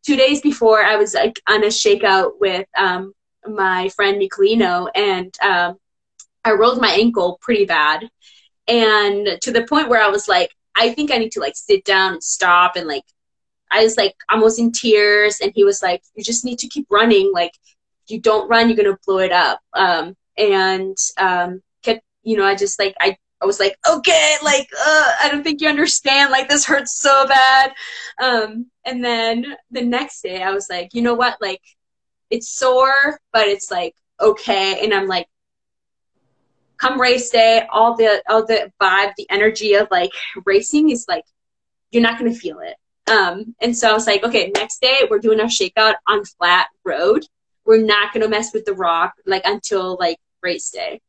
[0.06, 3.14] two days before, I was like on a shakeout with um,
[3.48, 5.78] my friend Nicolino, and um,
[6.46, 8.10] I rolled my ankle pretty bad,
[8.68, 11.86] and to the point where I was like, I think I need to like sit
[11.86, 13.04] down and stop and like
[13.72, 16.88] I was like almost in tears, and he was like, "You just need to keep
[16.90, 17.32] running.
[17.34, 17.54] Like
[18.08, 19.62] you don't run, you're gonna blow it up.
[19.74, 24.68] Um, and um, kept, you know, I just like I I was like, okay, like
[24.74, 26.32] uh, I don't think you understand.
[26.32, 27.74] Like this hurts so bad.
[28.22, 31.38] Um, and then the next day, I was like, you know what?
[31.42, 31.62] Like
[32.30, 34.84] it's sore, but it's like okay.
[34.84, 35.28] And I'm like,
[36.78, 40.12] come race day, all the all the vibe, the energy of like
[40.46, 41.26] racing is like
[41.92, 42.76] you're not gonna feel it.
[43.10, 46.68] Um, and so I was like, okay, next day we're doing our shakeout on flat
[46.84, 47.24] road
[47.68, 51.02] we're not gonna mess with the rock like until like race day.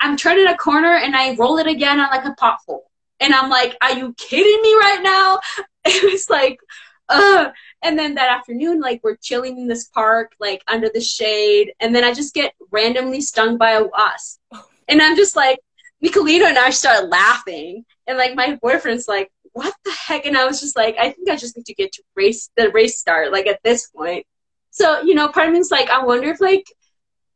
[0.00, 2.82] I'm turning a corner and I roll it again on like a pothole.
[3.20, 5.38] And I'm like, are you kidding me right now?
[5.82, 6.60] It was like,
[7.08, 11.72] uh and then that afternoon, like we're chilling in this park, like under the shade,
[11.80, 14.40] and then I just get randomly stung by a wasp.
[14.88, 15.58] And I'm just like,
[16.04, 17.86] Nicolino and I start laughing.
[18.06, 20.26] And like my boyfriend's like, what the heck?
[20.26, 22.70] And I was just like, I think I just need to get to race the
[22.70, 24.26] race start, like at this point.
[24.70, 26.66] So, you know, part of me is like, I wonder if like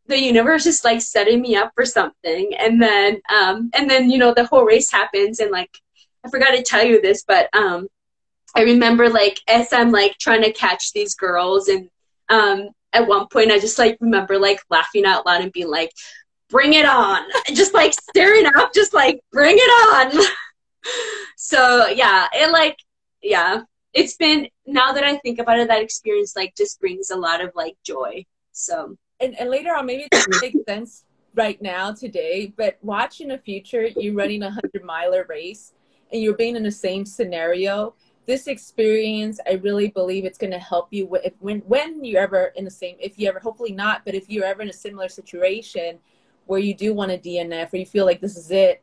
[0.07, 2.53] the universe is like setting me up for something.
[2.59, 5.71] And then, um, and then, you know, the whole race happens and like,
[6.25, 7.89] I forgot to tell you this, but, um,
[8.57, 11.89] I remember like as I'm like trying to catch these girls and,
[12.29, 15.91] um, at one point I just like remember like laughing out loud and being like,
[16.49, 17.23] bring it on.
[17.55, 20.25] just like staring up, just like bring it on.
[21.37, 22.77] so yeah, it like,
[23.23, 27.17] yeah, it's been now that I think about it, that experience like just brings a
[27.17, 28.25] lot of like joy.
[28.53, 31.05] So and, and later on, maybe it doesn't make sense
[31.35, 35.73] right now today, but watch in the future you running a hundred miler race
[36.13, 37.95] and you're being in the same scenario.
[38.27, 42.53] This experience, I really believe it's going to help you if when when you're ever
[42.57, 45.09] in the same, if you ever, hopefully not, but if you're ever in a similar
[45.09, 45.99] situation
[46.47, 48.83] where you do want a DNF or you feel like this is it,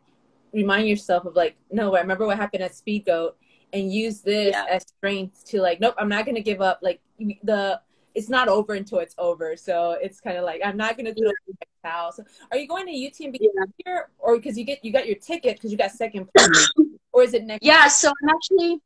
[0.53, 3.34] remind yourself of like, no, I remember what happened at Speedgoat
[3.73, 4.65] and use this yeah.
[4.69, 6.99] as strength to like nope i'm not going to give up like
[7.43, 7.79] the
[8.16, 11.14] it's not over until it's over so it's kind of like i'm not going to
[11.14, 12.20] do it house
[12.51, 13.64] are you going to utmb yeah.
[13.84, 16.72] here or because you get you got your ticket because you got second place
[17.12, 17.89] or is it next yeah year?
[17.89, 18.80] so i'm actually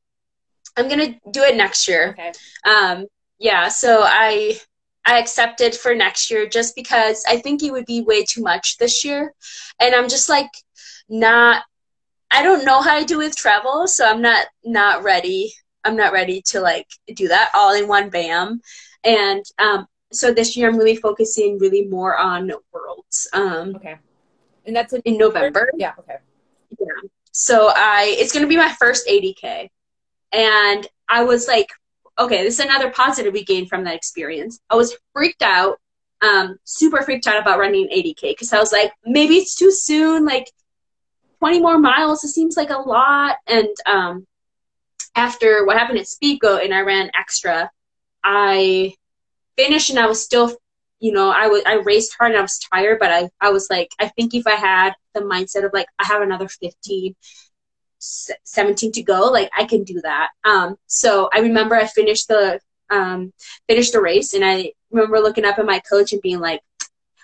[0.78, 2.32] i'm going to do it next year okay.
[2.64, 3.06] um
[3.40, 4.60] yeah, so I
[5.06, 8.78] I accepted for next year just because I think it would be way too much
[8.78, 9.34] this year.
[9.80, 10.50] And I'm just like
[11.10, 11.64] not
[12.32, 15.54] I don't know how to do with travel, so I'm not not ready.
[15.84, 18.62] I'm not ready to like do that all in one bam.
[19.06, 23.28] And um so this year I'm really focusing really more on worlds.
[23.34, 23.96] Um Okay.
[24.66, 25.70] And that's in, in November.
[25.78, 26.18] Yeah, okay.
[26.80, 27.10] Yeah.
[27.32, 29.70] So I it's gonna be my first 80K.
[30.34, 31.70] And I was like
[32.18, 34.60] okay, this is another positive we gained from that experience.
[34.70, 35.80] I was freaked out,
[36.22, 40.26] um, super freaked out about running 80K because I was like, maybe it's too soon.
[40.26, 40.50] Like
[41.40, 43.38] 20 more miles, it seems like a lot.
[43.48, 44.28] And um,
[45.16, 47.70] after what happened at Speedgoat and I ran extra,
[48.26, 48.94] I
[49.56, 50.58] finished and I was still,
[51.00, 53.70] you know, I was I raced hard and I was tired, but I, I was
[53.70, 57.16] like, I think if I had the mindset of like, I have another 15,
[58.00, 60.30] 17 to go like i can do that.
[60.44, 62.60] Um so i remember i finished the
[62.92, 63.34] um
[63.68, 66.62] finished the race and i remember looking up at my coach and being like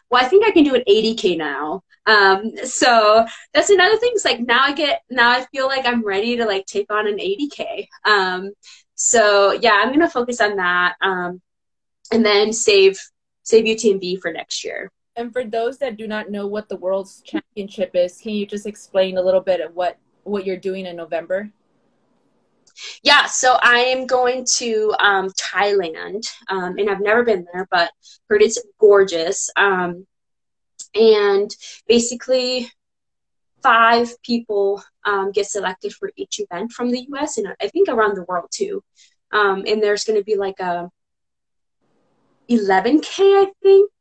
[0.09, 1.83] well i think i can do an 80k now.
[2.07, 6.03] Um so that's another thing it's like now i get now i feel like i'm
[6.03, 8.51] ready to like take on an 80k um
[9.01, 11.41] so yeah i'm gonna focus on that um
[12.11, 12.99] and then save
[13.43, 17.21] save utmb for next year and for those that do not know what the world's
[17.21, 20.95] championship is can you just explain a little bit of what what you're doing in
[20.95, 21.51] November?
[23.03, 27.91] Yeah, so I am going to um, Thailand, um, and I've never been there, but
[28.29, 29.49] heard it's gorgeous.
[29.55, 30.07] Um,
[30.95, 31.53] and
[31.87, 32.71] basically,
[33.63, 37.37] five people um, get selected for each event from the U.S.
[37.37, 38.83] and I think around the world too.
[39.31, 40.89] Um, and there's going to be like a
[42.49, 43.91] 11k, I think,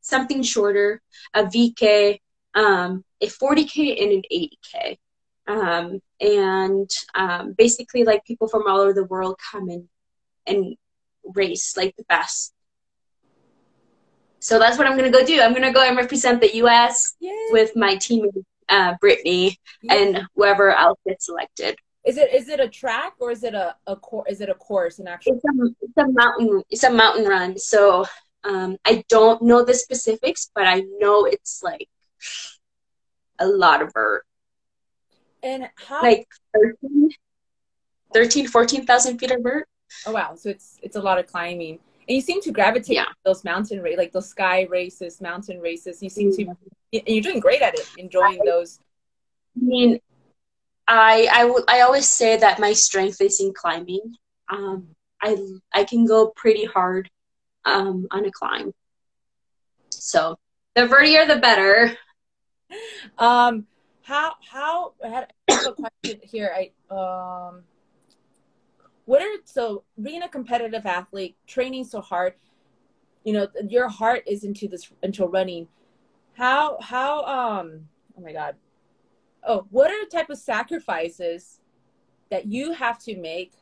[0.00, 1.00] something shorter,
[1.32, 2.18] a VK,
[2.54, 4.96] um, a 40k, and an 80k
[5.46, 9.88] um, and um, basically like people from all over the world come in
[10.46, 10.76] and
[11.34, 12.52] race like the best
[14.40, 17.32] so that's what i'm gonna go do i'm gonna go and represent the us Yay.
[17.50, 18.28] with my team
[18.68, 19.58] uh, brittany
[19.88, 21.76] and whoever else gets selected.
[22.04, 24.54] Is it is it a track or is it a, a cor- is it a
[24.54, 25.36] course an actual?
[25.36, 27.58] It's a, it's a mountain it's a mountain run.
[27.58, 28.04] So
[28.44, 31.88] um, i don't know the specifics but i know it's like
[33.38, 34.24] a lot of vert.
[35.42, 37.10] And how like 13,
[38.12, 39.68] 13 14,000 feet of vert.
[40.06, 41.78] Oh wow, so it's it's a lot of climbing.
[42.06, 43.06] And you seem to gravitate yeah.
[43.24, 46.02] those mountain race, like those sky races, mountain races.
[46.02, 46.52] You seem mm-hmm.
[46.92, 48.78] to, and you're doing great at it, enjoying I, those.
[49.56, 50.00] I mean,
[50.86, 54.14] I I would I always say that my strength is in climbing.
[54.48, 54.88] Um,
[55.22, 55.36] I
[55.72, 57.10] I can go pretty hard
[57.64, 58.72] um, on a climb.
[59.90, 60.36] So
[60.74, 61.96] the vertier, the better.
[63.18, 63.68] Um,
[64.02, 66.52] how how I had a question here.
[66.52, 67.62] I um,
[69.06, 72.34] what are so being a competitive athlete, training so hard,
[73.24, 75.68] you know, your heart is into this into running.
[76.34, 78.56] How how um oh my god,
[79.46, 81.60] oh what are the type of sacrifices
[82.30, 83.52] that you have to make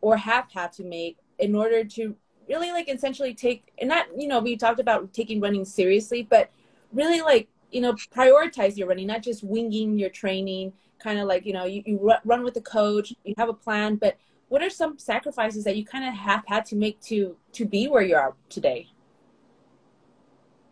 [0.00, 2.16] or have had to make in order to
[2.48, 6.50] really like essentially take and not you know we talked about taking running seriously but
[6.92, 11.44] really like you know prioritize your running not just winging your training kind of like
[11.44, 14.16] you know you, you run with the coach you have a plan but
[14.48, 17.88] what are some sacrifices that you kind of have had to make to to be
[17.88, 18.88] where you are today?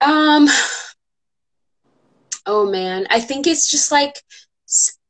[0.01, 0.49] Um
[2.47, 3.07] oh man.
[3.11, 4.15] I think it's just like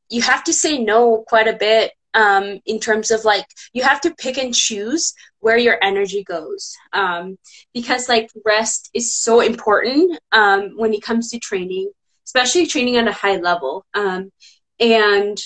[0.08, 4.00] you have to say no quite a bit um, in terms of like you have
[4.02, 6.74] to pick and choose where your energy goes.
[6.92, 7.36] Um,
[7.74, 11.90] because like rest is so important um, when it comes to training
[12.26, 13.86] especially training at a high level.
[13.94, 14.30] Um,
[14.78, 15.38] and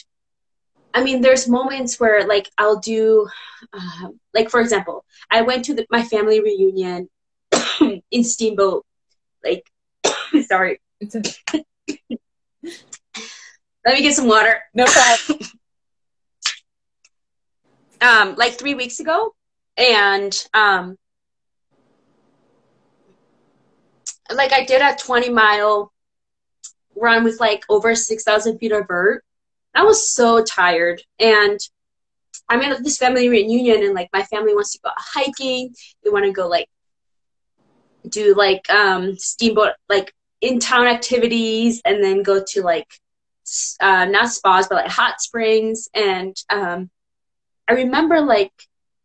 [0.94, 3.28] i mean there's moments where like i'll do
[3.72, 7.08] uh, like for example i went to the, my family reunion
[8.10, 8.84] in steamboat
[9.44, 9.64] like
[10.46, 10.80] sorry.
[13.84, 14.60] Let me get some water.
[14.74, 15.38] No problem.
[18.02, 19.34] Um, like three weeks ago,
[19.76, 20.96] and um,
[24.34, 25.92] like I did a 20 mile
[26.96, 29.22] run with like over 6,000 feet of vert.
[29.74, 31.58] I was so tired, and
[32.48, 35.74] I'm at this family reunion, and like my family wants to go hiking.
[36.04, 36.68] They want to go like
[38.08, 42.88] do like um, steamboat like in town activities, and then go to like
[43.80, 46.90] uh, not spas but like hot springs and um,
[47.68, 48.52] I remember like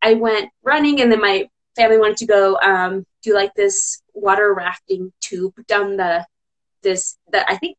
[0.02, 4.54] I went running and then my family wanted to go um, do like this water
[4.54, 6.26] rafting tube down the
[6.84, 7.78] this that I think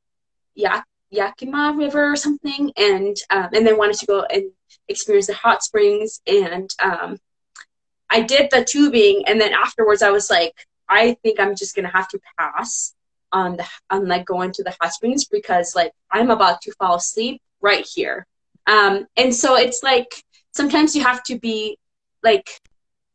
[0.54, 4.50] Yak Yakima River or something, and um, and then wanted to go and
[4.88, 7.18] experience the hot springs and um,
[8.10, 10.54] I did the tubing, and then afterwards, I was like,
[10.88, 12.94] I think I'm just gonna have to pass
[13.32, 16.96] on the on like going to the hot springs because like I'm about to fall
[16.96, 18.26] asleep right here.
[18.66, 20.22] Um, and so it's like
[20.54, 21.78] sometimes you have to be
[22.22, 22.48] like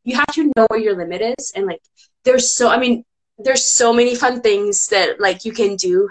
[0.03, 1.81] you have to know where your limit is and like
[2.23, 3.05] there's so I mean
[3.37, 6.09] there's so many fun things that like you can do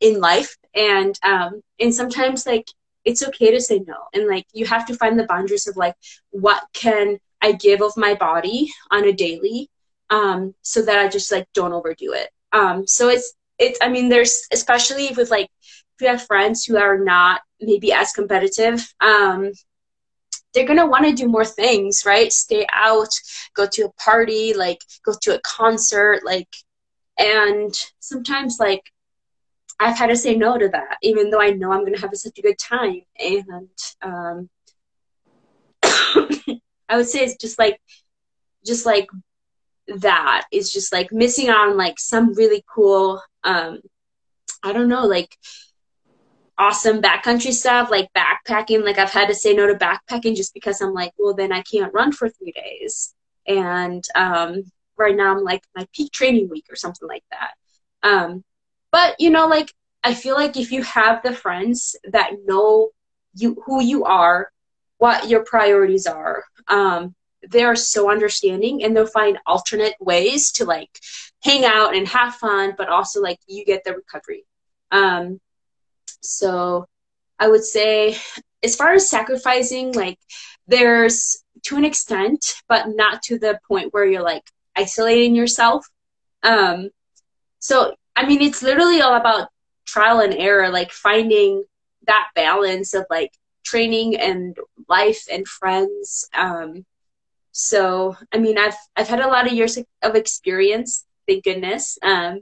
[0.00, 2.66] in life and um and sometimes like
[3.04, 5.94] it's okay to say no and like you have to find the boundaries of like
[6.30, 9.68] what can I give of my body on a daily
[10.10, 12.30] um so that I just like don't overdo it.
[12.52, 15.48] Um so it's it's I mean there's especially with like
[15.94, 19.52] if you have friends who are not maybe as competitive um
[20.54, 22.32] they're gonna want to do more things, right?
[22.32, 23.08] Stay out,
[23.54, 26.48] go to a party, like go to a concert, like,
[27.18, 28.82] and sometimes like
[29.82, 32.38] I've had to say no to that, even though I know I'm gonna have such
[32.38, 33.02] a good time.
[33.18, 33.68] And
[34.00, 34.48] um,
[35.82, 37.80] I would say it's just like,
[38.64, 39.08] just like
[39.88, 40.44] that.
[40.52, 43.80] It's just like missing out on like some really cool, um,
[44.62, 45.36] I don't know, like
[46.58, 50.80] awesome backcountry stuff like backpacking like i've had to say no to backpacking just because
[50.80, 53.14] i'm like well then i can't run for three days
[53.48, 54.62] and um,
[54.96, 57.54] right now i'm like my peak training week or something like that
[58.08, 58.44] um,
[58.92, 59.72] but you know like
[60.04, 62.90] i feel like if you have the friends that know
[63.34, 64.50] you who you are
[64.98, 67.12] what your priorities are um,
[67.50, 70.90] they're so understanding and they'll find alternate ways to like
[71.42, 74.44] hang out and have fun but also like you get the recovery
[74.92, 75.40] um,
[76.20, 76.86] so
[77.38, 78.16] I would say,
[78.62, 80.18] as far as sacrificing, like
[80.68, 84.44] there's to an extent, but not to the point where you're like
[84.76, 85.84] isolating yourself.
[86.42, 86.90] Um,
[87.58, 89.48] so I mean, it's literally all about
[89.86, 91.64] trial and error, like finding
[92.06, 93.32] that balance of like
[93.64, 94.56] training and
[94.88, 96.28] life and friends.
[96.34, 96.84] Um,
[97.52, 101.98] so I mean, I've I've had a lot of years of experience, thank goodness.
[102.02, 102.40] Um,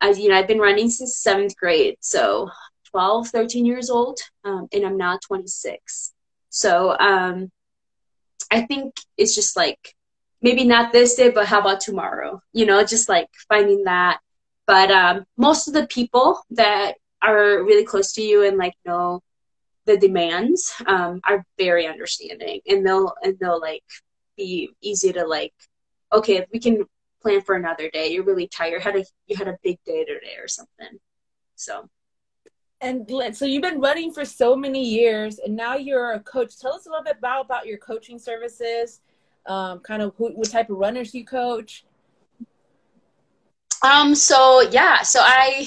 [0.00, 2.50] as you know, I've been running since seventh grade, so
[2.90, 6.12] 12, 13 years old, um, and I'm now 26.
[6.50, 7.50] So um,
[8.50, 9.94] I think it's just like
[10.40, 12.40] maybe not this day, but how about tomorrow?
[12.52, 14.20] You know, just like finding that.
[14.68, 19.22] But um, most of the people that are really close to you and like know
[19.86, 23.82] the demands um, are very understanding, and they'll and they'll like
[24.36, 25.54] be easy to like.
[26.12, 26.84] Okay, we can
[27.22, 28.08] plan for another day.
[28.12, 28.82] You're really tired.
[28.82, 30.98] Had a you had a big day today or something.
[31.56, 31.88] So
[32.82, 36.58] and so you've been running for so many years, and now you're a coach.
[36.58, 39.00] Tell us a little bit about about your coaching services,
[39.46, 41.84] um, kind of who, what type of runners you coach.
[43.82, 44.14] Um.
[44.14, 45.02] So yeah.
[45.02, 45.66] So I.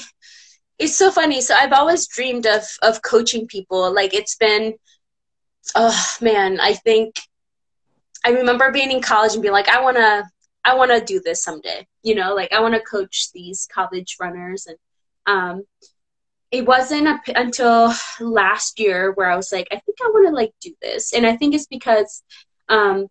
[0.78, 1.40] It's so funny.
[1.40, 3.92] So I've always dreamed of of coaching people.
[3.92, 4.74] Like it's been.
[5.74, 7.20] Oh man, I think.
[8.24, 10.22] I remember being in college and being like, I wanna,
[10.64, 11.86] I wanna do this someday.
[12.04, 14.76] You know, like I wanna coach these college runners and.
[15.24, 15.62] Um,
[16.52, 20.52] it wasn't until last year where I was like, I think I want to like
[20.60, 22.22] do this, and I think it's because
[22.68, 23.06] um,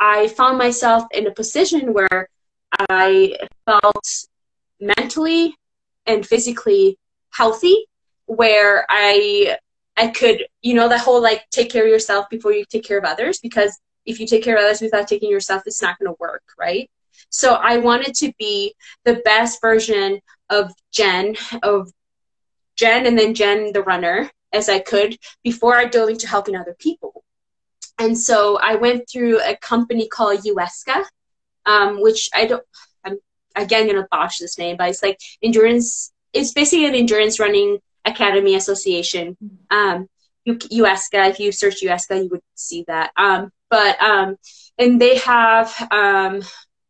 [0.00, 2.28] I found myself in a position where
[2.72, 4.08] I felt
[4.80, 5.54] mentally
[6.06, 6.98] and physically
[7.30, 7.86] healthy,
[8.26, 9.56] where I
[9.96, 12.98] I could, you know, the whole like take care of yourself before you take care
[12.98, 16.12] of others, because if you take care of others without taking yourself, it's not going
[16.12, 16.90] to work, right?
[17.30, 21.90] So I wanted to be the best version of Jen, of
[22.76, 26.76] Jen and then Jen the runner as I could before I dove into helping other
[26.78, 27.24] people.
[27.98, 31.04] And so I went through a company called UESCA,
[31.66, 32.62] um, which I don't,
[33.04, 33.18] I'm
[33.54, 37.78] again going to botch this name, but it's like endurance, it's basically an endurance running
[38.04, 39.36] academy association.
[39.70, 40.08] Um,
[40.46, 43.10] UESCA, if you search USCA, you would see that.
[43.16, 44.36] Um, but, um,
[44.78, 46.42] and they have, um,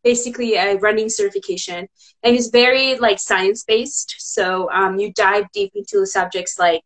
[0.07, 1.89] basically a running certification
[2.23, 6.85] and it's very like science based so um, you dive deep into the subjects like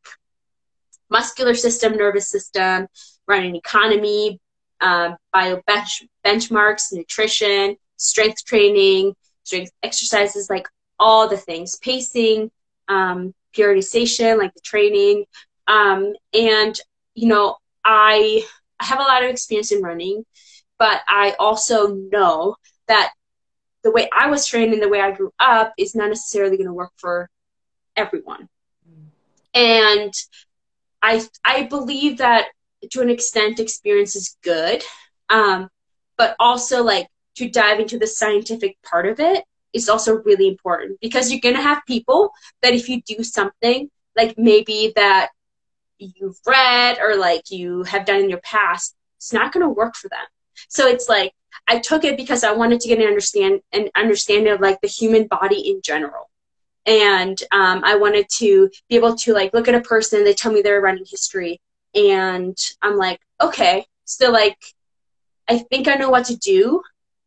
[1.11, 2.87] muscular system nervous system
[3.29, 4.41] running economy
[4.81, 5.61] um, bio
[6.25, 9.15] benchmarks nutrition strength training
[9.45, 10.67] strength exercises like
[10.99, 11.77] all the things.
[11.77, 12.51] Pacing
[12.89, 15.25] um, periodization like the training.
[15.67, 16.79] Um, and
[17.15, 18.43] you know i
[18.79, 20.25] i have a lot of experience in running
[20.79, 22.57] but i also know
[22.89, 23.13] that
[23.83, 26.67] the way I was trained and the way I grew up is not necessarily going
[26.67, 27.31] to work for
[27.97, 28.49] everyone.
[29.55, 30.13] And
[31.03, 32.49] I I believe that
[32.91, 34.83] to an extent experience is good,
[35.29, 35.69] um,
[36.21, 39.43] but also like to dive into the scientific part of it
[39.73, 44.35] is also really important because you're gonna have people that if you do something like
[44.37, 45.31] maybe that
[45.99, 50.11] you've read or like you have done in your past, it's not gonna work for
[50.11, 50.27] them.
[50.69, 51.33] So it's like
[51.67, 54.89] I took it because I wanted to get an understand an understanding of like the
[54.89, 56.29] human body in general.
[56.85, 60.53] And um, I wanted to be able to like look at a person, they tell
[60.53, 61.63] me their running history,
[61.95, 64.59] and I'm like, okay, so like
[65.51, 66.81] I think I know what to do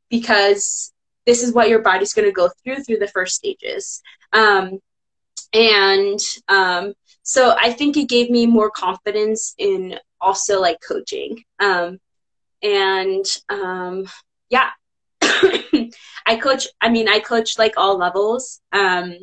[0.09, 0.93] because
[1.25, 4.01] this is what your body's going to go through through the first stages.
[4.31, 4.79] Um,
[5.53, 6.93] and um,
[7.23, 11.43] so I think it gave me more confidence in also like coaching.
[11.59, 11.99] Um,
[12.61, 14.05] and um,
[14.49, 14.69] yeah,
[15.21, 16.67] I coach.
[16.79, 19.17] I mean, I coach like all levels, um,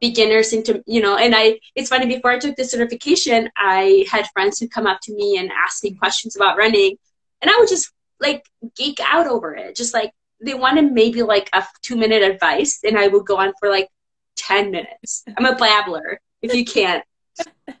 [0.00, 1.16] beginners into you know.
[1.16, 2.06] And I, it's funny.
[2.06, 5.82] Before I took the certification, I had friends who come up to me and ask
[5.82, 6.96] me questions about running,
[7.42, 8.44] and I would just like
[8.76, 9.76] geek out over it.
[9.76, 10.12] Just like
[10.42, 13.88] they wanted maybe like a two minute advice, and I would go on for like
[14.36, 15.24] ten minutes.
[15.36, 16.20] I'm a babbler.
[16.42, 17.04] If you can't,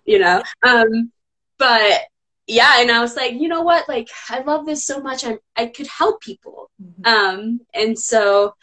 [0.04, 0.42] you know.
[0.62, 1.12] Um,
[1.58, 2.02] but
[2.46, 3.88] yeah, and I was like, you know what?
[3.88, 5.24] Like, I love this so much.
[5.24, 6.70] I I could help people.
[6.82, 7.06] Mm-hmm.
[7.06, 8.54] Um, and so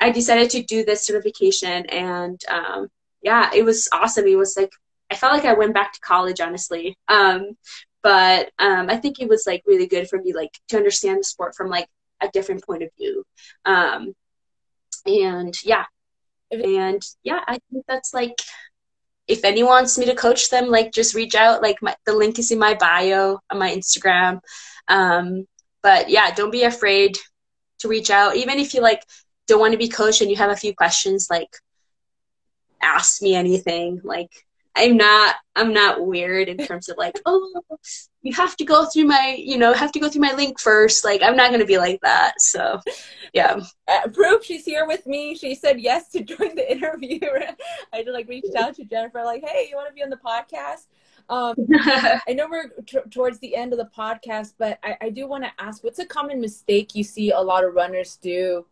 [0.00, 2.88] I decided to do this certification, and um,
[3.22, 4.26] yeah, it was awesome.
[4.26, 4.70] It was like
[5.10, 6.96] I felt like I went back to college, honestly.
[7.08, 7.56] Um,
[8.06, 11.24] but um, I think it was like really good for me, like to understand the
[11.24, 11.88] sport from like
[12.22, 13.24] a different point of view.
[13.64, 14.14] Um,
[15.04, 15.86] and yeah,
[16.52, 18.40] and yeah, I think that's like
[19.26, 21.62] if anyone wants me to coach them, like just reach out.
[21.62, 24.38] Like my, the link is in my bio on my Instagram.
[24.86, 25.48] Um,
[25.82, 27.18] but yeah, don't be afraid
[27.80, 28.36] to reach out.
[28.36, 29.02] Even if you like
[29.48, 31.56] don't want to be coached and you have a few questions, like
[32.80, 34.00] ask me anything.
[34.04, 34.30] Like
[34.76, 37.62] I'm not I'm not weird in terms of like, oh,
[38.22, 41.04] you have to go through my, you know, have to go through my link first.
[41.04, 42.40] Like I'm not gonna be like that.
[42.40, 42.80] So,
[43.32, 43.60] yeah.
[43.88, 45.36] Uh, proof she's here with me.
[45.36, 47.20] She said yes to join the interview.
[47.92, 50.16] I just like reached out to Jennifer, like, hey, you want to be on the
[50.16, 50.86] podcast?
[51.28, 51.54] Um,
[52.26, 55.44] I know we're t- towards the end of the podcast, but I, I do want
[55.44, 58.66] to ask, what's a common mistake you see a lot of runners do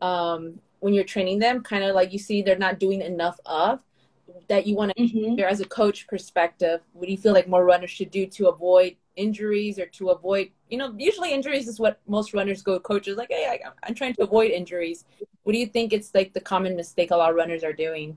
[0.00, 1.64] um, when you're training them?
[1.64, 3.80] Kind of like you see they're not doing enough of
[4.48, 5.36] that you want to mm-hmm.
[5.36, 6.80] share as a coach perspective?
[6.92, 10.50] What do you feel like more runners should do to avoid injuries or to avoid,
[10.68, 14.14] you know, usually injuries is what most runners go coaches like, hey, I, I'm trying
[14.14, 15.04] to avoid injuries.
[15.42, 18.16] What do you think it's like the common mistake a lot of runners are doing?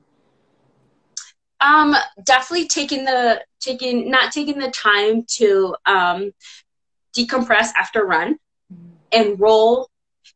[1.61, 6.31] Um, definitely taking the taking not taking the time to um,
[7.15, 8.37] decompress after run
[8.71, 8.91] mm-hmm.
[9.11, 9.89] and roll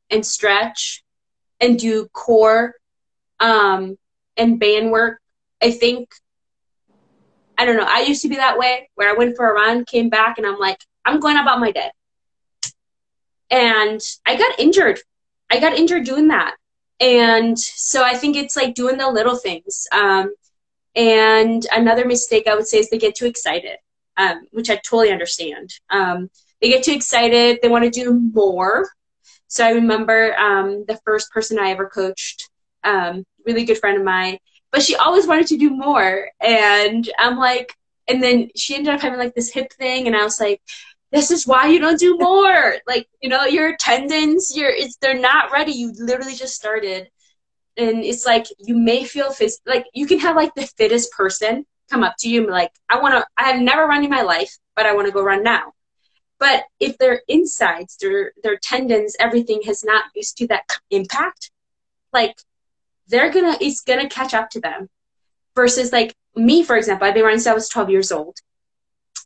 [0.10, 1.04] and stretch
[1.60, 2.76] and do core
[3.40, 3.98] um,
[4.38, 5.20] and band work
[5.62, 6.10] I think
[7.60, 7.86] I don't know.
[7.86, 10.48] I used to be that way where I went for a run, came back, and
[10.48, 11.92] I'm like, I'm going about my day.
[13.52, 15.00] And I got injured.
[15.50, 16.56] I got injured doing that.
[17.02, 19.88] And so I think it's like doing the little things.
[19.92, 20.34] Um,
[20.96, 23.76] and another mistake I would say is they get too excited,
[24.16, 25.70] um, which I totally understand.
[25.90, 26.30] Um,
[26.62, 27.60] they get too excited.
[27.62, 28.90] They want to do more.
[29.48, 32.50] So I remember um, the first person I ever coached,
[32.86, 34.38] um, really good friend of mine
[34.72, 36.30] but she always wanted to do more.
[36.40, 37.74] And I'm like,
[38.08, 40.62] and then she ended up having like this hip thing, and I was like,
[41.12, 42.76] this is why you don't do more.
[42.88, 45.72] like, you know, your tendons, your it's they're not ready.
[45.72, 47.10] You literally just started.
[47.78, 51.66] And it's like you may feel phys- like you can have like the fittest person
[51.90, 54.22] come up to you and be like, I wanna I have never run in my
[54.22, 55.74] life, but I wanna go run now.
[56.40, 61.52] But if their insides, their their tendons, everything has not used to that impact,
[62.14, 62.36] like
[63.10, 64.90] they're gonna it's gonna catch up to them.
[65.56, 68.38] Versus like me, for example, I've been running since I was 12 years old.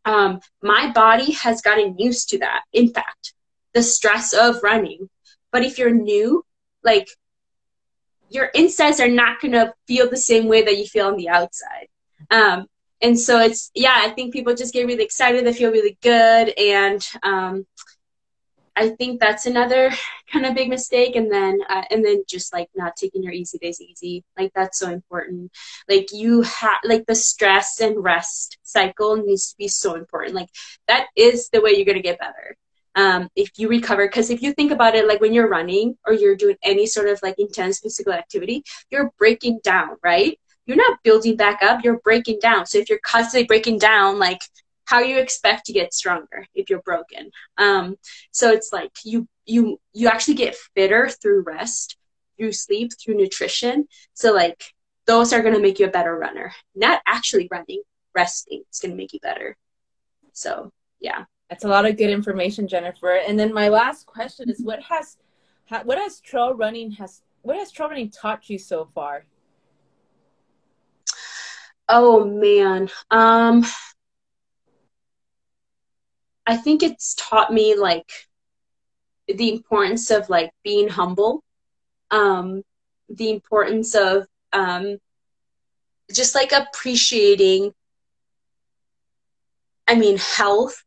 [0.05, 2.63] Um, my body has gotten used to that.
[2.73, 3.33] In fact,
[3.73, 5.09] the stress of running.
[5.51, 6.43] But if you're new,
[6.83, 7.07] like
[8.29, 11.87] your insides are not gonna feel the same way that you feel on the outside.
[12.31, 12.67] Um,
[13.01, 15.45] and so it's yeah, I think people just get really excited.
[15.45, 17.67] They feel really good, and um,
[18.75, 19.91] I think that's another
[20.31, 21.15] kind of big mistake.
[21.15, 24.23] And then, uh, and then just like not taking your easy days easy.
[24.37, 25.51] Like that's so important.
[25.89, 30.35] Like you have, like the stress and rest cycle needs to be so important.
[30.35, 30.49] Like
[30.87, 32.57] that is the way you're going to get better.
[32.95, 36.13] Um, if you recover, because if you think about it, like when you're running or
[36.13, 40.39] you're doing any sort of like intense physical activity, you're breaking down, right?
[40.67, 42.67] You're not building back up, you're breaking down.
[42.67, 44.41] So if you're constantly breaking down, like
[44.85, 47.31] how you expect to get stronger if you're broken.
[47.57, 47.95] Um,
[48.31, 51.97] so it's like you you you actually get fitter through rest
[52.37, 53.87] through sleep through nutrition.
[54.13, 54.63] So like
[55.05, 56.53] those are going to make you a better runner.
[56.75, 57.81] Not actually running
[58.15, 59.55] resting is going to make you better.
[60.33, 61.25] So yeah.
[61.49, 63.15] That's a lot of good information jennifer.
[63.15, 65.17] And then my last question is what has
[65.83, 69.25] what has trail running has what has trail running taught you so far?
[71.87, 72.89] Oh man.
[73.11, 73.65] Um
[76.45, 78.11] I think it's taught me like
[79.27, 81.43] the importance of like being humble,
[82.11, 82.63] um,
[83.09, 84.97] the importance of um,
[86.13, 87.73] just like appreciating.
[89.87, 90.83] I mean, health,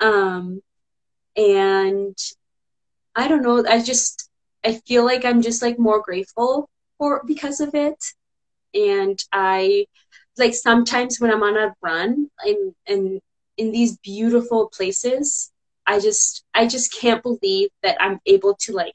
[0.00, 0.60] um,
[1.36, 2.16] and
[3.14, 3.64] I don't know.
[3.66, 4.30] I just
[4.64, 8.02] I feel like I'm just like more grateful for because of it,
[8.74, 9.86] and I
[10.38, 13.20] like sometimes when I'm on a run and and
[13.58, 15.52] in these beautiful places,
[15.86, 18.94] I just I just can't believe that I'm able to like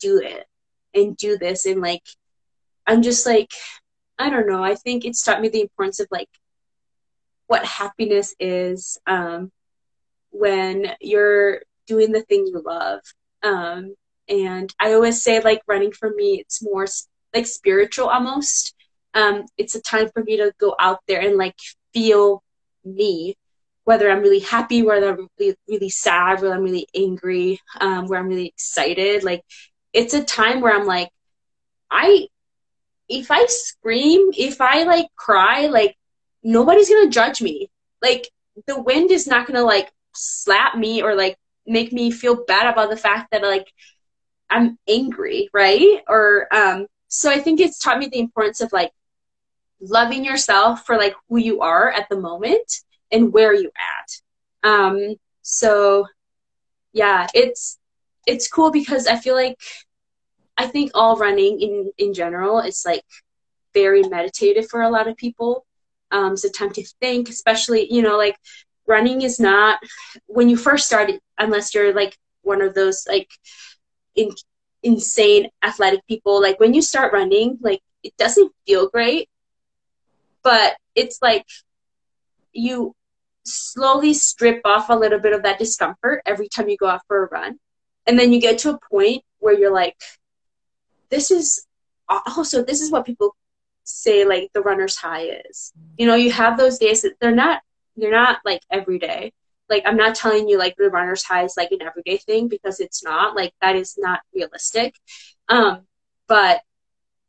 [0.00, 0.46] do it
[0.94, 2.02] and do this and like
[2.86, 3.52] I'm just like
[4.18, 4.62] I don't know.
[4.62, 6.28] I think it's taught me the importance of like
[7.46, 9.50] what happiness is um,
[10.30, 13.00] when you're doing the thing you love.
[13.42, 13.94] Um,
[14.28, 16.86] and I always say like running for me, it's more
[17.34, 18.74] like spiritual almost
[19.14, 21.56] um, it's a time for me to go out there and like
[21.92, 22.42] feel
[22.84, 23.36] me
[23.84, 28.20] whether i'm really happy whether i'm really, really sad whether i'm really angry um, where
[28.20, 29.42] i'm really excited like
[29.92, 31.08] it's a time where i'm like
[31.90, 32.26] i
[33.08, 35.96] if i scream if i like cry like
[36.42, 37.70] nobody's gonna judge me.
[38.00, 38.28] Like
[38.66, 41.36] the wind is not gonna like slap me or like
[41.66, 43.72] make me feel bad about the fact that like
[44.50, 46.02] i'm angry right?
[46.08, 48.90] Or um so i think it's taught me the importance of like
[49.80, 52.72] loving yourself for like who you are at the moment
[53.12, 54.68] and where you at.
[54.68, 56.06] Um, so
[56.92, 57.78] yeah, it's
[58.26, 59.58] it's cool because I feel like
[60.56, 63.04] I think all running in in general is like
[63.74, 65.64] very meditative for a lot of people.
[66.10, 68.36] Um, it's a time to think, especially you know like
[68.86, 69.78] running is not
[70.26, 73.30] when you first started unless you're like one of those like
[74.16, 74.30] in,
[74.82, 79.28] insane athletic people like when you start running like it doesn't feel great
[80.42, 81.46] but it's like
[82.52, 82.94] you
[83.44, 87.24] slowly strip off a little bit of that discomfort every time you go out for
[87.24, 87.58] a run.
[88.06, 89.96] And then you get to a point where you're like,
[91.10, 91.66] this is
[92.08, 93.36] also, this is what people
[93.84, 95.72] say like the runner's high is.
[95.98, 97.62] You know, you have those days that they're not,
[97.96, 99.32] they're not like every day.
[99.68, 102.80] Like, I'm not telling you like the runner's high is like an everyday thing because
[102.80, 103.34] it's not.
[103.34, 104.94] Like, that is not realistic.
[105.48, 105.82] Um,
[106.28, 106.60] but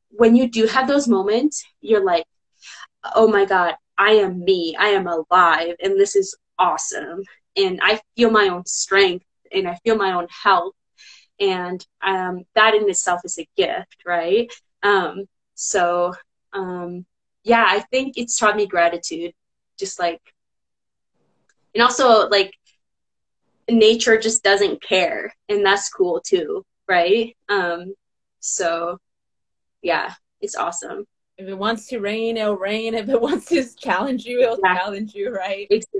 [0.09, 2.25] when you do have those moments, you're like,
[3.15, 4.75] oh my God, I am me.
[4.77, 5.75] I am alive.
[5.81, 7.23] And this is awesome.
[7.55, 10.73] And I feel my own strength and I feel my own health.
[11.39, 14.51] And um, that in itself is a gift, right?
[14.81, 15.25] Um,
[15.55, 16.13] so,
[16.53, 17.05] um,
[17.43, 19.33] yeah, I think it's taught me gratitude.
[19.77, 20.21] Just like,
[21.73, 22.53] and also like,
[23.69, 25.33] nature just doesn't care.
[25.49, 27.35] And that's cool too, right?
[27.49, 27.93] Um,
[28.39, 28.97] so,
[29.81, 31.05] yeah, it's awesome
[31.43, 32.95] if it wants to rain, it'll rain.
[32.95, 34.77] If it wants to challenge you, it'll yeah.
[34.77, 35.67] challenge you, right?
[35.69, 35.99] Exactly.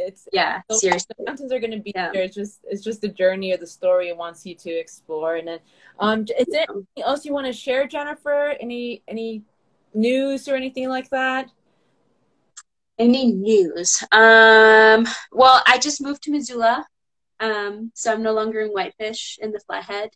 [0.00, 1.14] It's yeah, so seriously.
[1.18, 2.12] The mountains are going to be yeah.
[2.12, 2.22] there.
[2.22, 5.36] It's just it's just the journey or the story it wants you to explore.
[5.36, 5.58] And then,
[5.98, 8.54] um, is there anything else you want to share, Jennifer?
[8.60, 9.42] Any any
[9.94, 11.50] news or anything like that?
[12.96, 14.02] Any news?
[14.12, 16.86] Um, well, I just moved to Missoula,
[17.40, 20.10] um, so I'm no longer in Whitefish in the Flathead.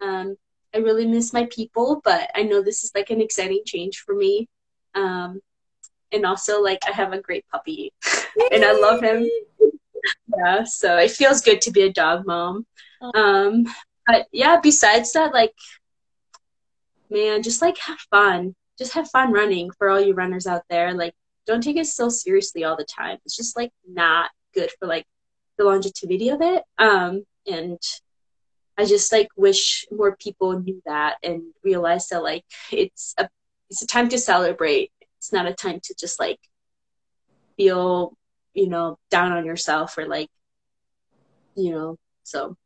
[0.00, 0.36] Um,
[0.74, 4.14] I really miss my people, but I know this is like an exciting change for
[4.14, 4.48] me.
[4.94, 5.40] Um,
[6.12, 7.92] and also, like, I have a great puppy
[8.52, 9.28] and I love him.
[10.36, 12.66] yeah, so it feels good to be a dog mom.
[13.14, 13.66] Um,
[14.06, 15.54] but yeah, besides that, like,
[17.10, 18.54] man, just like have fun.
[18.78, 20.94] Just have fun running for all you runners out there.
[20.94, 21.14] Like,
[21.46, 23.18] don't take it so seriously all the time.
[23.24, 25.06] It's just like not good for like
[25.58, 26.62] the longevity of it.
[26.78, 27.78] Um, and
[28.80, 33.28] I just like wish more people knew that and realized that like it's a
[33.68, 34.90] it's a time to celebrate.
[35.18, 36.40] It's not a time to just like
[37.56, 38.16] feel,
[38.54, 40.28] you know, down on yourself or like
[41.54, 42.56] you know, so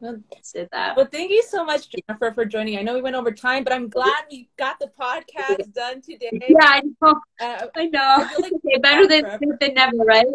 [0.00, 0.96] well, say that.
[0.96, 2.76] Well, thank you so much, Jennifer, for joining.
[2.76, 6.28] I know we went over time, but I'm glad we got the podcast done today.
[6.48, 7.20] Yeah, I know.
[7.40, 8.28] Uh, I know.
[8.40, 10.26] Like okay, better than, than never, right?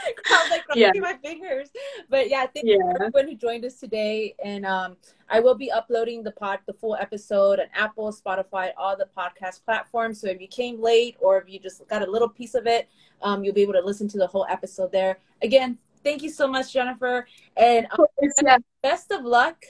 [0.30, 0.92] I was like yeah.
[0.96, 1.68] my fingers.
[2.08, 2.76] But yeah, thank yeah.
[2.76, 4.34] you everyone who joined us today.
[4.44, 4.96] And um,
[5.28, 9.64] I will be uploading the pod, the full episode on Apple, Spotify, all the podcast
[9.64, 10.20] platforms.
[10.20, 12.88] So if you came late or if you just got a little piece of it,
[13.22, 15.18] um, you'll be able to listen to the whole episode there.
[15.42, 17.26] Again, thank you so much, Jennifer.
[17.56, 18.06] And um,
[18.42, 18.58] yeah.
[18.82, 19.64] best of luck.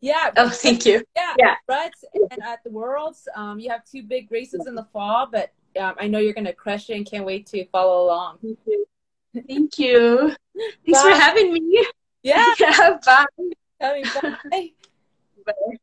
[0.00, 0.30] Yeah.
[0.36, 1.02] Oh, thank you.
[1.14, 1.34] Yeah.
[1.38, 1.54] Yeah.
[1.68, 5.52] Ruts and at the Worlds, um, you have two big races in the fall, but
[5.78, 8.38] um, I know you're going to crush it and can't wait to follow along.
[9.34, 10.34] Thank you.
[10.56, 11.12] Thanks bye.
[11.12, 11.86] for having me.
[12.22, 12.54] Yeah.
[12.60, 13.24] yeah bye.
[13.80, 14.04] Bye.
[15.46, 15.76] bye.